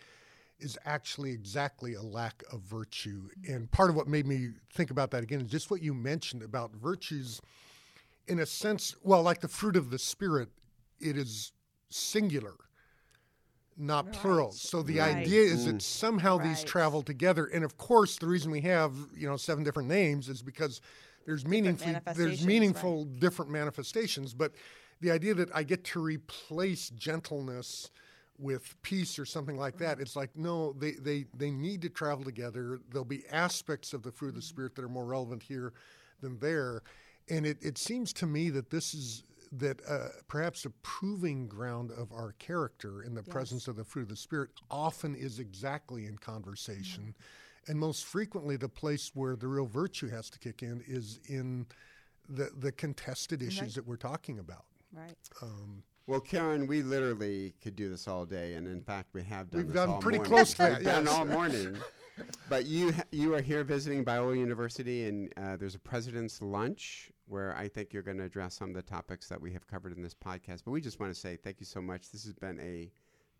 is 0.58 0.78
actually 0.84 1.32
exactly 1.32 1.94
a 1.94 2.02
lack 2.02 2.42
of 2.52 2.60
virtue. 2.62 3.28
And 3.48 3.70
part 3.70 3.90
of 3.90 3.96
what 3.96 4.08
made 4.08 4.26
me 4.26 4.48
think 4.72 4.90
about 4.90 5.10
that 5.10 5.22
again 5.22 5.40
is 5.42 5.50
just 5.50 5.70
what 5.70 5.82
you 5.82 5.92
mentioned 5.94 6.42
about 6.42 6.74
virtues 6.74 7.40
in 8.26 8.40
a 8.40 8.46
sense, 8.46 8.96
well, 9.02 9.22
like 9.22 9.40
the 9.40 9.48
fruit 9.48 9.76
of 9.76 9.90
the 9.90 9.98
Spirit, 9.98 10.48
it 10.98 11.16
is 11.16 11.52
singular, 11.90 12.54
not 13.76 14.12
plural. 14.12 14.48
Right. 14.48 14.54
So 14.54 14.82
the 14.82 14.98
Right. 14.98 15.16
idea 15.16 15.42
is 15.42 15.66
that 15.66 15.76
mm. 15.76 15.82
somehow 15.82 16.38
these 16.38 16.64
travel 16.64 17.02
together. 17.02 17.46
And 17.46 17.64
of 17.64 17.76
course, 17.76 18.16
the 18.18 18.26
reason 18.26 18.50
we 18.50 18.62
have 18.62 18.94
you 19.14 19.28
know 19.28 19.36
seven 19.36 19.64
different 19.64 19.88
names 19.88 20.28
is 20.28 20.42
because 20.42 20.80
there's 21.26 21.46
meaningful 21.46 21.86
there's 21.86 22.04
manifestations, 22.04 22.46
meaningful 22.46 23.04
different 23.04 23.50
manifestations. 23.50 24.34
But 24.34 24.52
the 25.00 25.10
idea 25.10 25.34
that 25.34 25.54
I 25.54 25.62
get 25.62 25.84
to 25.84 26.00
replace 26.00 26.90
gentleness 26.90 27.90
with 28.38 28.80
peace 28.82 29.18
or 29.18 29.24
something 29.24 29.56
like 29.56 29.78
that, 29.78 30.00
it's 30.00 30.16
like 30.16 30.30
no, 30.36 30.72
they 30.74 30.92
they 30.92 31.26
they 31.36 31.50
need 31.50 31.82
to 31.82 31.88
travel 31.88 32.24
together. 32.24 32.80
There'll 32.90 33.04
be 33.04 33.26
aspects 33.30 33.92
of 33.92 34.02
the 34.02 34.12
fruit 34.12 34.28
of 34.28 34.34
the 34.34 34.40
mm-hmm. 34.40 34.46
spirit 34.46 34.74
that 34.76 34.84
are 34.84 34.88
more 34.88 35.04
relevant 35.04 35.42
here 35.42 35.72
than 36.20 36.38
there. 36.38 36.82
And 37.28 37.44
it, 37.44 37.58
it 37.60 37.76
seems 37.76 38.12
to 38.14 38.26
me 38.26 38.50
that 38.50 38.70
this 38.70 38.94
is 38.94 39.24
that 39.52 39.80
uh, 39.88 40.08
perhaps 40.28 40.64
a 40.64 40.70
proving 40.82 41.46
ground 41.46 41.90
of 41.92 42.12
our 42.12 42.32
character 42.38 43.02
in 43.02 43.14
the 43.14 43.22
presence 43.22 43.68
of 43.68 43.76
the 43.76 43.84
fruit 43.84 44.02
of 44.02 44.08
the 44.08 44.16
spirit 44.16 44.50
often 44.70 45.14
is 45.14 45.38
exactly 45.38 46.06
in 46.06 46.18
conversation 46.18 47.14
and 47.68 47.78
most 47.78 48.04
frequently 48.04 48.56
the 48.56 48.68
place 48.68 49.10
where 49.14 49.36
the 49.36 49.46
real 49.48 49.66
virtue 49.66 50.08
has 50.08 50.30
to 50.30 50.38
kick 50.38 50.62
in 50.62 50.82
is 50.86 51.20
in 51.28 51.66
the 52.28 52.50
the 52.58 52.72
contested 52.72 53.42
issues 53.42 53.74
that 53.74 53.86
we're 53.86 53.96
talking 53.96 54.38
about 54.38 54.64
Right. 54.92 55.16
Well, 56.06 56.20
Karen, 56.20 56.66
we 56.68 56.82
literally 56.82 57.52
could 57.60 57.74
do 57.74 57.90
this 57.90 58.06
all 58.06 58.24
day, 58.24 58.54
and 58.54 58.66
in 58.68 58.80
fact, 58.80 59.08
we 59.12 59.24
have 59.24 59.50
done 59.50 59.58
We've 59.58 59.66
this 59.66 59.74
done 59.74 59.90
all 59.90 60.00
pretty 60.00 60.18
morning. 60.18 60.32
close 60.32 60.52
to 60.52 60.58
that, 60.58 60.78
We've 60.78 60.84
done 60.84 61.08
all 61.08 61.24
morning. 61.24 61.76
But 62.48 62.64
you 62.66 62.94
you 63.10 63.34
are 63.34 63.42
here 63.42 63.64
visiting 63.64 64.04
Biola 64.04 64.38
University, 64.38 65.06
and 65.06 65.32
uh, 65.36 65.56
there's 65.56 65.74
a 65.74 65.80
president's 65.80 66.40
lunch 66.40 67.10
where 67.26 67.56
I 67.56 67.68
think 67.68 67.92
you're 67.92 68.02
going 68.02 68.18
to 68.18 68.24
address 68.24 68.54
some 68.54 68.70
of 68.70 68.76
the 68.76 68.82
topics 68.82 69.28
that 69.28 69.40
we 69.40 69.52
have 69.52 69.66
covered 69.66 69.96
in 69.96 70.02
this 70.02 70.14
podcast. 70.14 70.62
But 70.64 70.70
we 70.70 70.80
just 70.80 71.00
want 71.00 71.12
to 71.12 71.18
say 71.18 71.36
thank 71.36 71.60
you 71.60 71.66
so 71.66 71.80
much. 71.80 72.10
This 72.10 72.24
has 72.24 72.32
been 72.34 72.60
a 72.60 72.90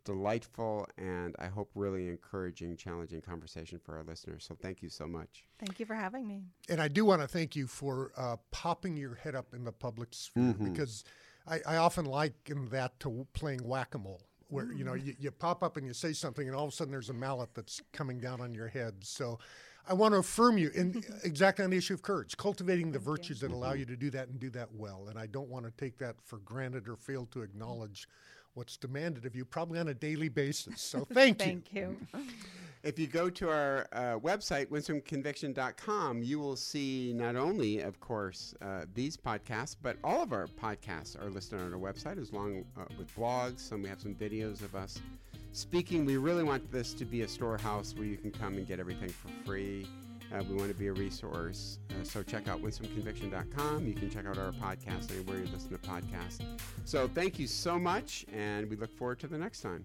delightful 0.05 0.87
and 0.97 1.35
I 1.39 1.47
hope 1.47 1.71
really 1.75 2.09
encouraging, 2.09 2.77
challenging 2.77 3.21
conversation 3.21 3.79
for 3.79 3.97
our 3.97 4.05
listeners. 4.05 4.45
So 4.45 4.55
thank 4.61 4.83
you 4.83 4.89
so 4.89 5.07
much. 5.07 5.45
Thank 5.59 5.81
you 5.81 5.87
for 5.87 5.95
having 5.95 6.27
me. 6.29 6.45
and 6.69 6.81
I 6.81 6.89
do 6.89 7.05
want 7.05 7.23
to 7.23 7.29
thank 7.29 7.57
you 7.57 7.67
for 7.67 8.13
uh, 8.17 8.37
popping 8.53 8.97
your 8.97 9.17
head 9.17 9.35
up 9.35 9.53
in 9.53 9.65
the 9.65 9.73
public 9.73 10.09
sphere 10.13 10.55
because 10.59 11.05
I, 11.47 11.61
I 11.67 11.77
often 11.77 12.05
liken 12.05 12.69
that 12.71 12.99
to 13.01 13.27
playing 13.33 13.67
whack-a-mole 13.67 14.23
where 14.49 14.73
you 14.73 14.85
know 14.85 14.95
you, 14.95 15.15
you 15.19 15.31
pop 15.33 15.65
up 15.65 15.77
and 15.77 15.85
you 15.85 15.93
say 15.93 16.13
something 16.13 16.47
and 16.47 16.57
all 16.57 16.65
of 16.67 16.73
a 16.73 16.73
sudden 16.73 16.93
there's 16.93 17.11
a 17.11 17.15
mallet 17.15 17.53
that's 17.55 17.83
coming 17.93 18.21
down 18.21 18.41
on 18.41 18.55
your 18.55 18.69
head 18.69 18.95
so 19.03 19.41
i 19.89 19.95
want 19.95 20.13
to 20.13 20.19
affirm 20.19 20.59
you 20.59 20.71
in 20.75 21.03
exactly 21.25 21.65
on 21.65 21.71
the 21.71 21.77
issue 21.77 21.95
of 21.95 22.03
courage 22.03 22.37
cultivating 22.37 22.93
the 22.93 22.99
virtues 22.99 23.41
that 23.41 23.51
allow 23.51 23.73
you 23.73 23.85
to 23.85 23.97
do 23.97 24.11
that 24.11 24.29
and 24.29 24.39
do 24.39 24.51
that 24.51 24.69
well 24.75 25.07
and 25.09 25.19
i 25.19 25.27
don't 25.27 25.49
want 25.49 25.65
to 25.65 25.73
take 25.73 25.99
that 25.99 26.17
for 26.25 26.39
granted 26.39 26.89
or 26.89 26.97
fail 26.97 27.27
to 27.27 27.43
acknowledge 27.43 28.09
what's 28.55 28.77
demanded 28.77 29.27
of 29.27 29.35
you 29.35 29.45
probably 29.45 29.79
on 29.79 29.89
a 29.89 29.95
daily 29.95 30.29
basis 30.29 30.81
so 30.81 31.07
thank, 31.13 31.41
you. 31.41 31.47
Thank 31.47 31.73
you. 31.73 31.97
If 32.87 33.01
you 33.01 33.09
go 33.09 33.29
to 33.29 33.49
our 33.49 33.89
uh, 33.93 33.99
website, 34.21 34.67
winsomeconviction.com, 34.67 36.23
you 36.23 36.39
will 36.39 36.55
see 36.55 37.13
not 37.17 37.35
only, 37.35 37.81
of 37.81 37.99
course, 37.99 38.55
uh, 38.63 38.85
these 38.95 39.17
podcasts, 39.17 39.75
but 39.83 39.97
all 40.05 40.23
of 40.23 40.33
our 40.33 40.47
podcasts 40.47 41.21
are 41.21 41.29
listed 41.29 41.59
on 41.59 41.75
our 41.75 41.81
website, 41.81 42.17
as 42.17 42.33
long 42.33 42.65
uh, 42.79 42.85
with 42.97 43.13
blogs. 43.17 43.59
Some 43.59 43.83
we 43.83 43.89
have 43.89 44.01
some 44.01 44.15
videos 44.15 44.63
of 44.63 44.77
us 44.77 45.01
speaking. 45.57 46.05
We 46.05 46.17
really 46.17 46.45
want 46.45 46.71
this 46.71 46.93
to 46.95 47.05
be 47.05 47.23
a 47.23 47.29
storehouse 47.29 47.95
where 47.95 48.07
you 48.07 48.17
can 48.17 48.31
come 48.31 48.55
and 48.55 48.67
get 48.67 48.79
everything 48.79 49.09
for 49.09 49.29
free. 49.45 49.87
Uh, 50.33 50.43
we 50.49 50.57
want 50.57 50.69
to 50.69 50.75
be 50.75 50.89
a 50.89 50.93
resource. 50.93 51.79
Uh, 51.91 52.05
so 52.05 52.23
check 52.23 52.49
out 52.49 52.61
winsomeconviction.com. 52.61 53.87
You 53.87 53.95
can 53.95 54.11
check 54.11 54.27
out 54.27 54.39
our 54.39 54.53
podcast 54.53 55.13
anywhere 55.13 55.39
you 55.39 55.47
listen 55.53 55.71
to 55.71 55.79
podcasts. 55.79 56.45
So 56.85 57.09
thank 57.09 57.39
you 57.39 57.47
so 57.47 57.79
much, 57.79 58.27
and 58.33 58.69
we 58.69 58.77
look 58.77 58.97
forward 58.97 59.21
to 59.21 59.29
the 59.29 59.39
next 59.39 59.61
time. 59.61 59.85